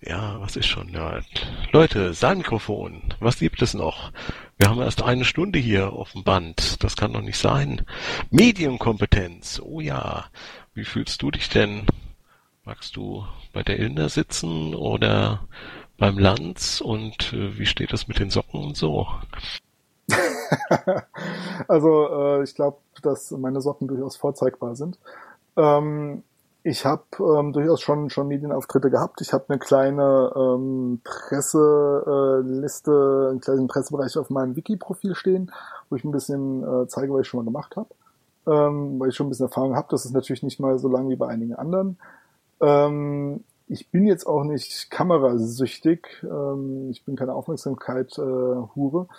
[0.00, 1.24] Ja, was ist schon Nerd?
[1.72, 4.12] Leute, Saalmikrofon, was gibt es noch?
[4.58, 6.84] Wir haben erst eine Stunde hier auf dem Band.
[6.84, 7.82] Das kann doch nicht sein.
[8.30, 10.26] Medienkompetenz, oh ja.
[10.72, 11.84] Wie fühlst du dich denn
[12.64, 15.48] Magst du bei der Ilna sitzen oder
[15.98, 19.06] beim Lanz und äh, wie steht das mit den Socken und so?
[21.68, 24.98] also äh, ich glaube, dass meine Socken durchaus vorzeigbar sind.
[25.56, 26.22] Ähm,
[26.64, 29.20] ich habe ähm, durchaus schon schon Medienauftritte gehabt.
[29.20, 35.50] Ich habe eine kleine ähm, Presseliste, äh, einen kleinen Pressebereich auf meinem Wiki-Profil stehen,
[35.90, 37.88] wo ich ein bisschen äh, zeige, was ich schon mal gemacht habe,
[38.46, 39.88] ähm, weil ich schon ein bisschen Erfahrung habe.
[39.90, 41.98] Das ist natürlich nicht mal so lang wie bei einigen anderen.
[42.60, 46.22] Ähm, ich bin jetzt auch nicht kamerasüchtig.
[46.24, 49.06] Ähm, ich bin keine Aufmerksamkeit-Hure.
[49.08, 49.14] Äh,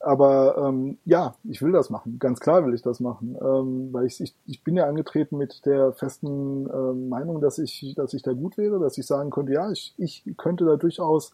[0.00, 2.18] aber ähm, ja, ich will das machen.
[2.18, 5.64] Ganz klar will ich das machen, ähm, weil ich, ich, ich bin ja angetreten mit
[5.64, 9.52] der festen äh, Meinung, dass ich, dass ich da gut wäre, dass ich sagen könnte,
[9.52, 11.32] ja, ich, ich könnte da durchaus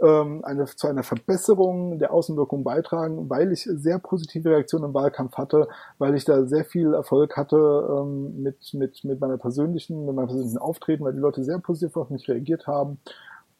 [0.00, 5.36] ähm, eine, zu einer Verbesserung der Außenwirkung beitragen, weil ich sehr positive Reaktionen im Wahlkampf
[5.36, 5.68] hatte,
[5.98, 10.26] weil ich da sehr viel Erfolg hatte ähm, mit, mit, mit meiner persönlichen, mit meinem
[10.26, 12.98] persönlichen Auftreten, weil die Leute sehr positiv auf mich reagiert haben.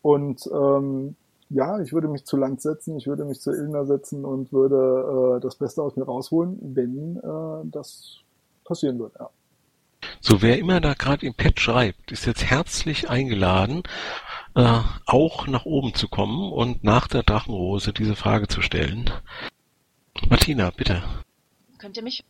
[0.02, 1.16] Und ähm,
[1.50, 5.36] ja, ich würde mich zu Land setzen, ich würde mich zu Ilna setzen und würde
[5.36, 8.18] äh, das Beste aus mir rausholen, wenn äh, das
[8.64, 9.14] passieren würde.
[9.18, 9.30] Ja.
[10.20, 13.82] So, wer immer da gerade im Pad schreibt, ist jetzt herzlich eingeladen,
[14.54, 19.10] äh, auch nach oben zu kommen und nach der Drachenrose diese Frage zu stellen.
[20.28, 21.02] Martina, bitte.
[21.78, 22.24] Könnt ihr mich?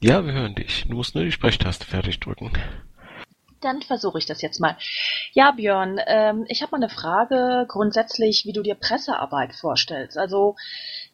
[0.00, 0.84] Ja, wir hören dich.
[0.88, 2.52] Du musst nur die Sprechtaste fertig drücken.
[3.60, 4.76] Dann versuche ich das jetzt mal.
[5.32, 10.18] Ja, Björn, ähm, ich habe mal eine Frage grundsätzlich, wie du dir Pressearbeit vorstellst.
[10.18, 10.56] Also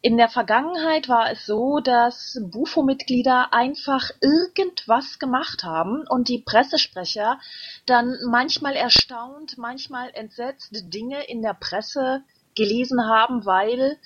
[0.01, 7.39] in der Vergangenheit war es so, dass Bufo-Mitglieder einfach irgendwas gemacht haben und die Pressesprecher
[7.87, 12.25] dann manchmal erstaunt, manchmal entsetzt Dinge in der Presse
[12.57, 13.97] gelesen haben, weil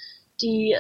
[0.43, 0.76] die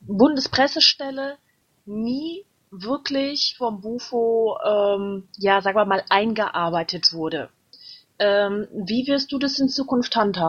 [0.00, 1.36] Bundespressestelle
[1.84, 2.46] nie
[2.82, 7.48] wirklich vom Bufo, ähm, ja, sagen wir mal, eingearbeitet wurde.
[8.18, 10.48] Ähm, wie wirst du das in Zukunft handhaben?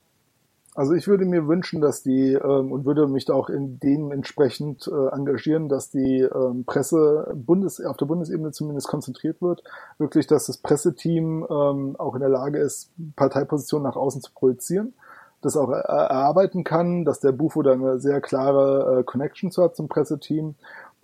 [0.76, 4.12] Also ich würde mir wünschen, dass die ähm, und würde mich da auch in dem
[4.12, 9.64] entsprechend äh, engagieren, dass die ähm, Presse Bundes auf der Bundesebene zumindest konzentriert wird,
[10.00, 14.94] wirklich, dass das Presseteam ähm, auch in der Lage ist, Parteipositionen nach außen zu projizieren,
[15.42, 19.78] das auch erarbeiten kann, dass der Bufo da eine sehr klare äh, Connection zu hat
[19.78, 20.56] zum Presseteam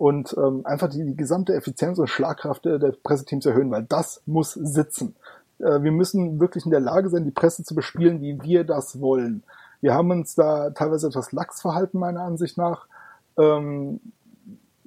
[0.02, 4.20] und ähm, einfach die, die gesamte Effizienz und Schlagkraft der, der Presseteams erhöhen, weil das
[4.26, 5.14] muss sitzen.
[5.60, 9.00] Äh, wir müssen wirklich in der Lage sein, die Presse zu bespielen, wie wir das
[9.00, 9.44] wollen.
[9.80, 12.88] Wir haben uns da teilweise etwas lax verhalten, meiner Ansicht nach.
[13.38, 14.00] Ähm,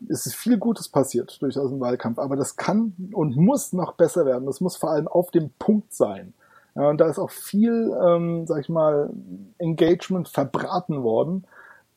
[0.10, 4.26] es ist viel Gutes passiert durchaus im Wahlkampf, aber das kann und muss noch besser
[4.26, 4.46] werden.
[4.46, 6.34] Das muss vor allem auf dem Punkt sein.
[6.76, 9.12] Ja, und da ist auch viel, ähm, sag ich mal,
[9.60, 11.46] Engagement verbraten worden.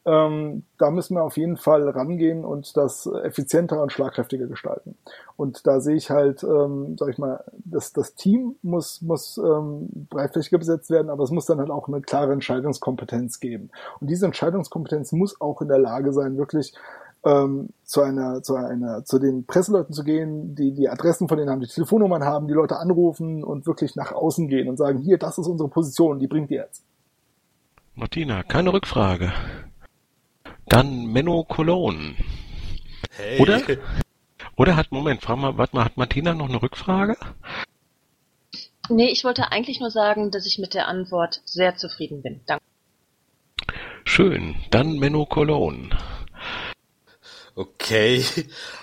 [0.08, 4.96] Ähm, da müssen wir auf jeden Fall rangehen und das effizienter und schlagkräftiger gestalten.
[5.36, 9.90] Und da sehe ich halt, ähm, sag ich mal, das, das Team muss, muss ähm,
[10.08, 13.68] breitflächiger besetzt werden, aber es muss dann halt auch eine klare Entscheidungskompetenz geben.
[14.00, 16.72] Und diese Entscheidungskompetenz muss auch in der Lage sein, wirklich
[17.26, 21.50] ähm, zu einer, zu einer, zu den Presseleuten zu gehen, die die Adressen von denen
[21.50, 25.18] haben, die Telefonnummern haben, die Leute anrufen und wirklich nach außen gehen und sagen, hier,
[25.18, 26.82] das ist unsere Position, die bringt ihr jetzt.
[27.94, 29.32] Martina, keine Rückfrage.
[30.68, 32.14] Dann Menno Cologne.
[33.16, 33.40] Hey.
[33.40, 33.60] Oder?
[34.56, 37.16] Oder hat, Moment, frag mal, warte mal, hat Martina noch eine Rückfrage?
[38.88, 42.40] Nee, ich wollte eigentlich nur sagen, dass ich mit der Antwort sehr zufrieden bin.
[42.46, 42.64] Danke.
[44.04, 44.56] Schön.
[44.70, 45.90] Dann Menno Cologne.
[47.54, 48.24] Okay,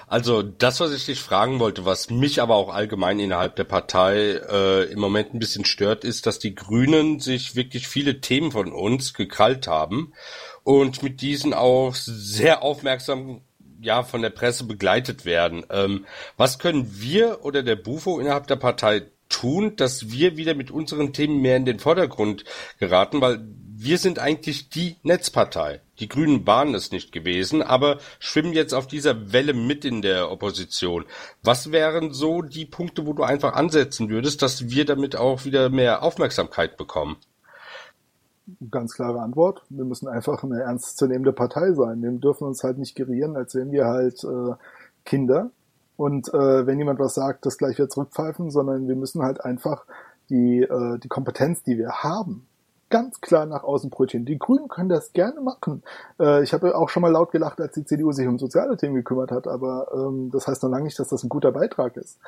[0.07, 4.33] also das, was ich dich fragen wollte, was mich aber auch allgemein innerhalb der Partei
[4.33, 8.73] äh, im Moment ein bisschen stört, ist, dass die Grünen sich wirklich viele Themen von
[8.73, 10.13] uns gekrallt haben
[10.66, 13.41] und mit diesen auch sehr aufmerksam
[13.80, 15.63] ja von der Presse begleitet werden.
[15.70, 16.05] Ähm,
[16.38, 21.13] was können wir oder der Bufo innerhalb der Partei tun, dass wir wieder mit unseren
[21.13, 22.45] Themen mehr in den Vordergrund
[22.80, 23.45] geraten, weil
[23.78, 25.82] wir sind eigentlich die Netzpartei.
[25.99, 30.32] Die Grünen waren es nicht gewesen, aber schwimmen jetzt auf dieser Welle mit in der
[30.32, 31.05] Opposition.
[31.43, 35.70] Was wären so die Punkte, wo du einfach ansetzen würdest, dass wir damit auch wieder
[35.70, 37.18] mehr Aufmerksamkeit bekommen?
[38.70, 39.64] Ganz klare Antwort.
[39.70, 42.02] Wir müssen einfach eine ernstzunehmende Partei sein.
[42.02, 44.54] Wir dürfen uns halt nicht gerieren, als wären wir halt äh,
[45.04, 45.50] Kinder.
[45.98, 49.86] Und äh, wenn jemand was sagt, das gleich wieder zurückpfeifen, sondern wir müssen halt einfach
[50.30, 52.48] die, äh, die Kompetenz, die wir haben,
[52.89, 54.25] ganz klar nach außen projizieren.
[54.25, 55.83] Die Grünen können das gerne machen.
[56.19, 58.95] Äh, ich habe auch schon mal laut gelacht, als die CDU sich um soziale Themen
[58.95, 62.19] gekümmert hat, aber ähm, das heißt noch lange nicht, dass das ein guter Beitrag ist.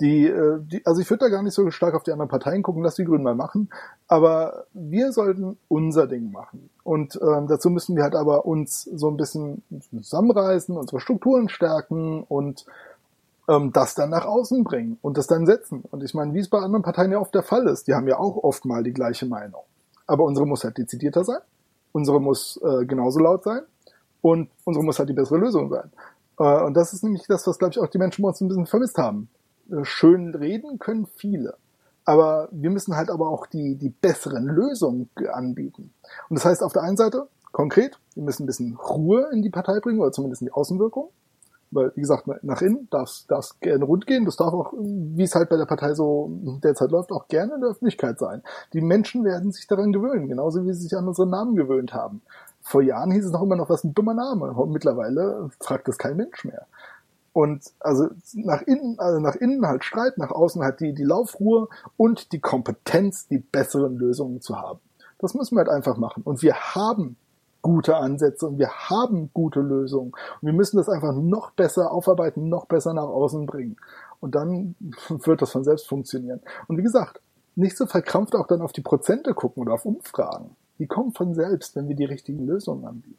[0.00, 2.62] Die, äh, die, also ich würde da gar nicht so stark auf die anderen Parteien
[2.62, 3.70] gucken, lass die Grünen mal machen,
[4.06, 6.68] aber wir sollten unser Ding machen.
[6.84, 12.24] Und ähm, dazu müssen wir halt aber uns so ein bisschen zusammenreißen, unsere Strukturen stärken
[12.24, 12.66] und
[13.48, 15.84] ähm, das dann nach außen bringen und das dann setzen.
[15.90, 18.08] Und ich meine, wie es bei anderen Parteien ja oft der Fall ist, die haben
[18.08, 19.62] ja auch oft mal die gleiche Meinung.
[20.06, 21.40] Aber unsere muss halt dezidierter sein,
[21.92, 23.62] unsere muss äh, genauso laut sein
[24.20, 25.90] und unsere muss halt die bessere Lösung sein.
[26.38, 28.48] Äh, und das ist nämlich das, was, glaube ich, auch die Menschen bei uns ein
[28.48, 29.28] bisschen vermisst haben.
[29.70, 31.56] Äh, schön reden können viele.
[32.04, 35.92] Aber wir müssen halt aber auch die, die besseren Lösungen anbieten.
[36.28, 39.50] Und das heißt auf der einen Seite, konkret, wir müssen ein bisschen Ruhe in die
[39.50, 41.10] Partei bringen, oder zumindest in die Außenwirkung.
[41.72, 44.26] Weil, wie gesagt, nach innen darf es gerne rund gehen.
[44.26, 46.30] Das darf auch, wie es halt bei der Partei so
[46.62, 48.42] derzeit läuft, auch gerne in der Öffentlichkeit sein.
[48.74, 52.20] Die Menschen werden sich daran gewöhnen, genauso wie sie sich an unseren Namen gewöhnt haben.
[52.60, 54.54] Vor Jahren hieß es noch immer noch, was ein dummer Name.
[54.68, 56.66] Mittlerweile fragt das kein Mensch mehr.
[57.32, 61.68] Und also nach innen, also nach innen halt Streit, nach außen halt die, die Laufruhe
[61.96, 64.80] und die Kompetenz, die besseren Lösungen zu haben.
[65.18, 66.22] Das müssen wir halt einfach machen.
[66.24, 67.16] Und wir haben
[67.62, 70.10] gute Ansätze und wir haben gute Lösungen.
[70.10, 73.76] Und wir müssen das einfach noch besser aufarbeiten, noch besser nach außen bringen.
[74.20, 74.74] Und dann
[75.08, 76.40] wird das von selbst funktionieren.
[76.66, 77.20] Und wie gesagt,
[77.54, 80.56] nicht so verkrampft auch dann auf die Prozente gucken oder auf Umfragen.
[80.78, 83.18] Die kommen von selbst, wenn wir die richtigen Lösungen anbieten.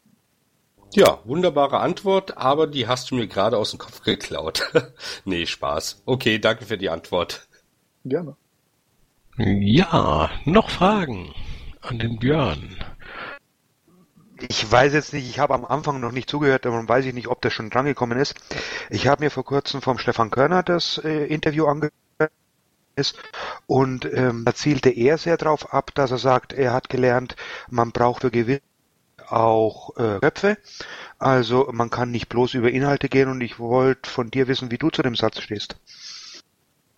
[0.92, 4.70] Ja, wunderbare Antwort, aber die hast du mir gerade aus dem Kopf geklaut.
[5.24, 6.02] nee, Spaß.
[6.04, 7.48] Okay, danke für die Antwort.
[8.04, 8.36] Gerne.
[9.36, 11.34] Ja, noch Fragen
[11.80, 12.76] an den Björn.
[14.40, 17.28] Ich weiß jetzt nicht, ich habe am Anfang noch nicht zugehört, darum weiß ich nicht,
[17.28, 18.34] ob das schon drangekommen ist.
[18.90, 21.92] Ich habe mir vor kurzem vom Stefan Körner das äh, Interview angehört
[23.66, 27.36] und ähm, da zielte er sehr darauf ab, dass er sagt, er hat gelernt,
[27.68, 28.60] man braucht für Gewinn
[29.26, 30.58] auch äh, Köpfe.
[31.18, 34.78] Also man kann nicht bloß über Inhalte gehen und ich wollte von dir wissen, wie
[34.78, 35.76] du zu dem Satz stehst.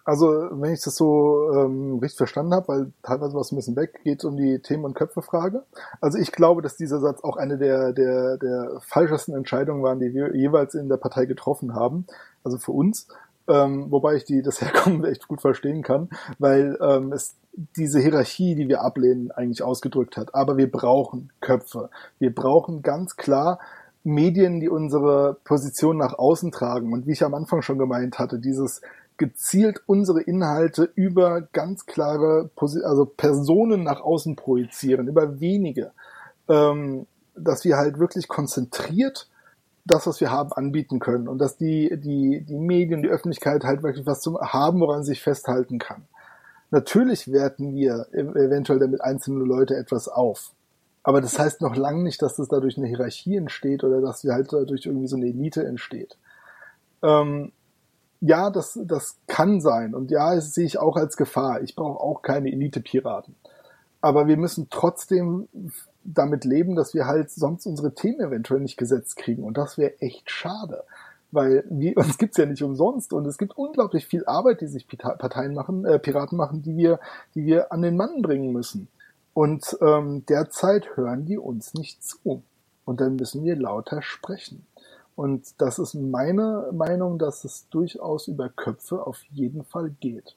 [0.07, 3.75] Also, wenn ich das so ähm, richtig verstanden habe, weil teilweise war es ein bisschen
[3.75, 5.65] weg, geht es um die Themen- und Köpfe-Frage.
[6.01, 10.15] Also ich glaube, dass dieser Satz auch eine der, der, der falschesten Entscheidungen waren, die
[10.15, 12.07] wir jeweils in der Partei getroffen haben.
[12.45, 13.09] Also für uns.
[13.49, 17.35] Ähm, wobei ich die das Herkommen echt gut verstehen kann, weil ähm, es
[17.77, 20.37] diese Hierarchie, die wir ablehnen, eigentlich ausgedrückt hat.
[20.37, 21.91] Aber wir brauchen Köpfe.
[22.21, 23.59] Wir brauchen ganz klar
[24.05, 26.93] Medien, die unsere Position nach außen tragen.
[26.93, 28.83] Und wie ich am Anfang schon gemeint hatte, dieses
[29.17, 32.51] gezielt unsere Inhalte über ganz klare
[32.85, 35.93] also Personen nach außen projizieren, über wenige,
[36.49, 39.29] ähm, dass wir halt wirklich konzentriert
[39.85, 43.83] das, was wir haben, anbieten können und dass die, die, die Medien, die Öffentlichkeit halt
[43.83, 46.09] wirklich was zum haben, woran sich festhalten kann.
[46.71, 50.53] Natürlich werten wir eventuell damit einzelne Leute etwas auf.
[51.05, 54.33] Aber das heißt noch lange nicht, dass das dadurch eine Hierarchie entsteht oder dass wir
[54.33, 56.19] halt dadurch irgendwie so eine Elite entsteht.
[57.05, 57.53] Ähm,
[58.21, 59.95] ja, das, das kann sein.
[59.95, 61.63] Und ja, das sehe ich auch als Gefahr.
[61.63, 63.35] Ich brauche auch keine Elite-Piraten.
[64.01, 65.49] Aber wir müssen trotzdem
[66.05, 69.43] damit leben, dass wir halt sonst unsere Themen eventuell nicht gesetzt kriegen.
[69.43, 70.85] Und das wäre echt schade.
[71.33, 74.87] Weil wir, uns gibt's ja nicht umsonst und es gibt unglaublich viel Arbeit, die sich
[74.87, 77.01] Parteien machen, äh, Piraten machen, die wir,
[77.35, 78.89] die wir an den Mann bringen müssen.
[79.35, 82.43] Und ähm, derzeit hören die uns nicht zu.
[82.85, 84.65] Und dann müssen wir lauter sprechen.
[85.17, 90.37] Und das ist meine Meinung, dass es durchaus über Köpfe auf jeden Fall geht.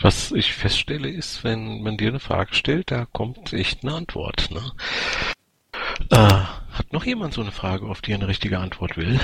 [0.00, 4.50] Was ich feststelle ist, wenn man dir eine Frage stellt, da kommt echt eine Antwort.
[4.50, 4.72] Ne?
[6.10, 9.20] Äh, hat noch jemand so eine Frage, auf die er eine richtige Antwort will?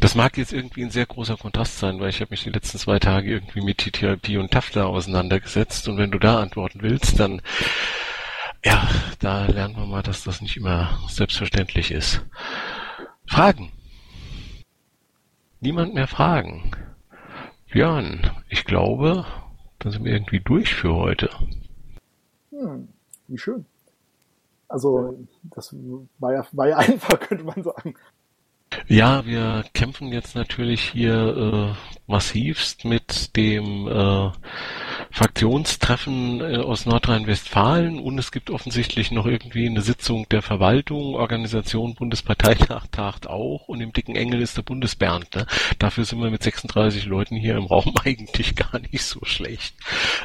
[0.00, 2.78] Das mag jetzt irgendwie ein sehr großer Kontrast sein, weil ich habe mich die letzten
[2.78, 7.40] zwei Tage irgendwie mit TTIP und TAFTA auseinandergesetzt und wenn du da antworten willst, dann
[8.64, 8.88] ja,
[9.20, 12.24] da lernen wir mal, dass das nicht immer selbstverständlich ist.
[13.26, 13.72] Fragen?
[15.60, 16.70] Niemand mehr Fragen?
[17.70, 19.26] Björn, ich glaube,
[19.78, 21.30] dann sind wir irgendwie durch für heute.
[22.50, 22.88] Hm,
[23.28, 23.66] wie schön.
[24.68, 25.74] Also, das
[26.18, 27.94] war ja, war ja einfach, könnte man sagen.
[28.88, 34.30] Ja, wir kämpfen jetzt natürlich hier äh, massivst mit dem äh,
[35.14, 41.94] Fraktionstreffen äh, aus Nordrhein-Westfalen und es gibt offensichtlich noch irgendwie eine Sitzung der Verwaltung, Organisation
[41.94, 45.32] Bundesparteitag tagt auch und im dicken Engel ist der Bundesbernd.
[45.36, 45.46] Ne?
[45.78, 49.76] Dafür sind wir mit 36 Leuten hier im Raum eigentlich gar nicht so schlecht.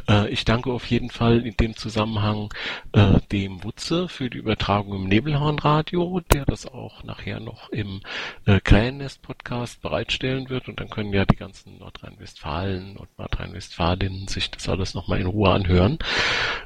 [0.10, 2.52] Äh, ich danke auf jeden Fall in dem Zusammenhang
[2.94, 8.02] äh, dem Wutze für die Übertragung im Nebelhornradio, der das auch nachher noch im
[8.48, 14.68] äh, Krähennest-Podcast bereitstellen wird und dann können ja die ganzen Nordrhein-Westfalen und Nordrhein-Westfalinnen sich das
[14.68, 16.00] alles nochmal in Ruhe anhören.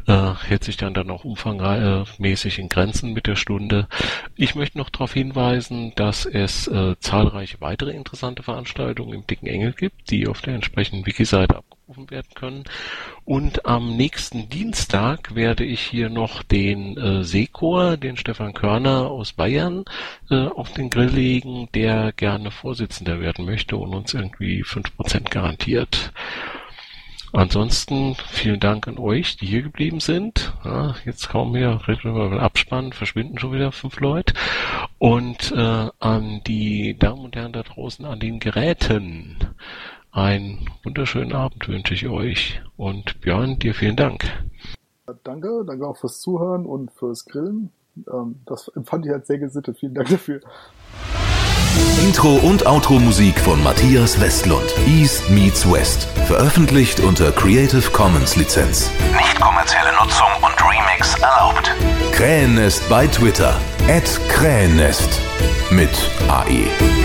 [0.07, 3.87] Äh, hält sich dann dann auch umfangmäßig in Grenzen mit der Stunde.
[4.35, 9.73] Ich möchte noch darauf hinweisen, dass es äh, zahlreiche weitere interessante Veranstaltungen im Dicken Engel
[9.73, 12.63] gibt, die auf der entsprechenden Wiki-Seite aufgerufen werden können.
[13.25, 19.33] Und am nächsten Dienstag werde ich hier noch den äh, Sekor, den Stefan Körner aus
[19.33, 19.85] Bayern,
[20.29, 25.31] äh, auf den Grill legen, der gerne Vorsitzender werden möchte und uns irgendwie fünf Prozent
[25.31, 26.11] garantiert.
[27.33, 30.53] Ansonsten vielen Dank an euch, die hier geblieben sind.
[30.63, 31.81] Ja, jetzt kaum mehr
[32.39, 34.35] Abspann, verschwinden schon wieder fünf Leute.
[34.99, 39.37] Und äh, an die Damen und Herren da draußen an den Geräten.
[40.11, 42.61] Einen wunderschönen Abend wünsche ich euch.
[42.77, 44.31] Und Björn, dir vielen Dank.
[45.23, 47.71] Danke, danke auch fürs Zuhören und fürs Grillen.
[48.11, 49.79] Ähm, das empfand ich als sehr gesittet.
[49.79, 50.39] Vielen Dank dafür.
[52.01, 54.73] Intro und Outro Musik von Matthias Westlund.
[54.87, 56.07] East meets West.
[56.27, 58.91] Veröffentlicht unter Creative Commons Lizenz.
[59.17, 61.71] Nicht kommerzielle Nutzung und Remix erlaubt.
[62.11, 63.59] Krähennest bei Twitter.
[63.87, 65.19] At Krähennest.
[65.71, 65.89] Mit
[66.27, 67.02] AE.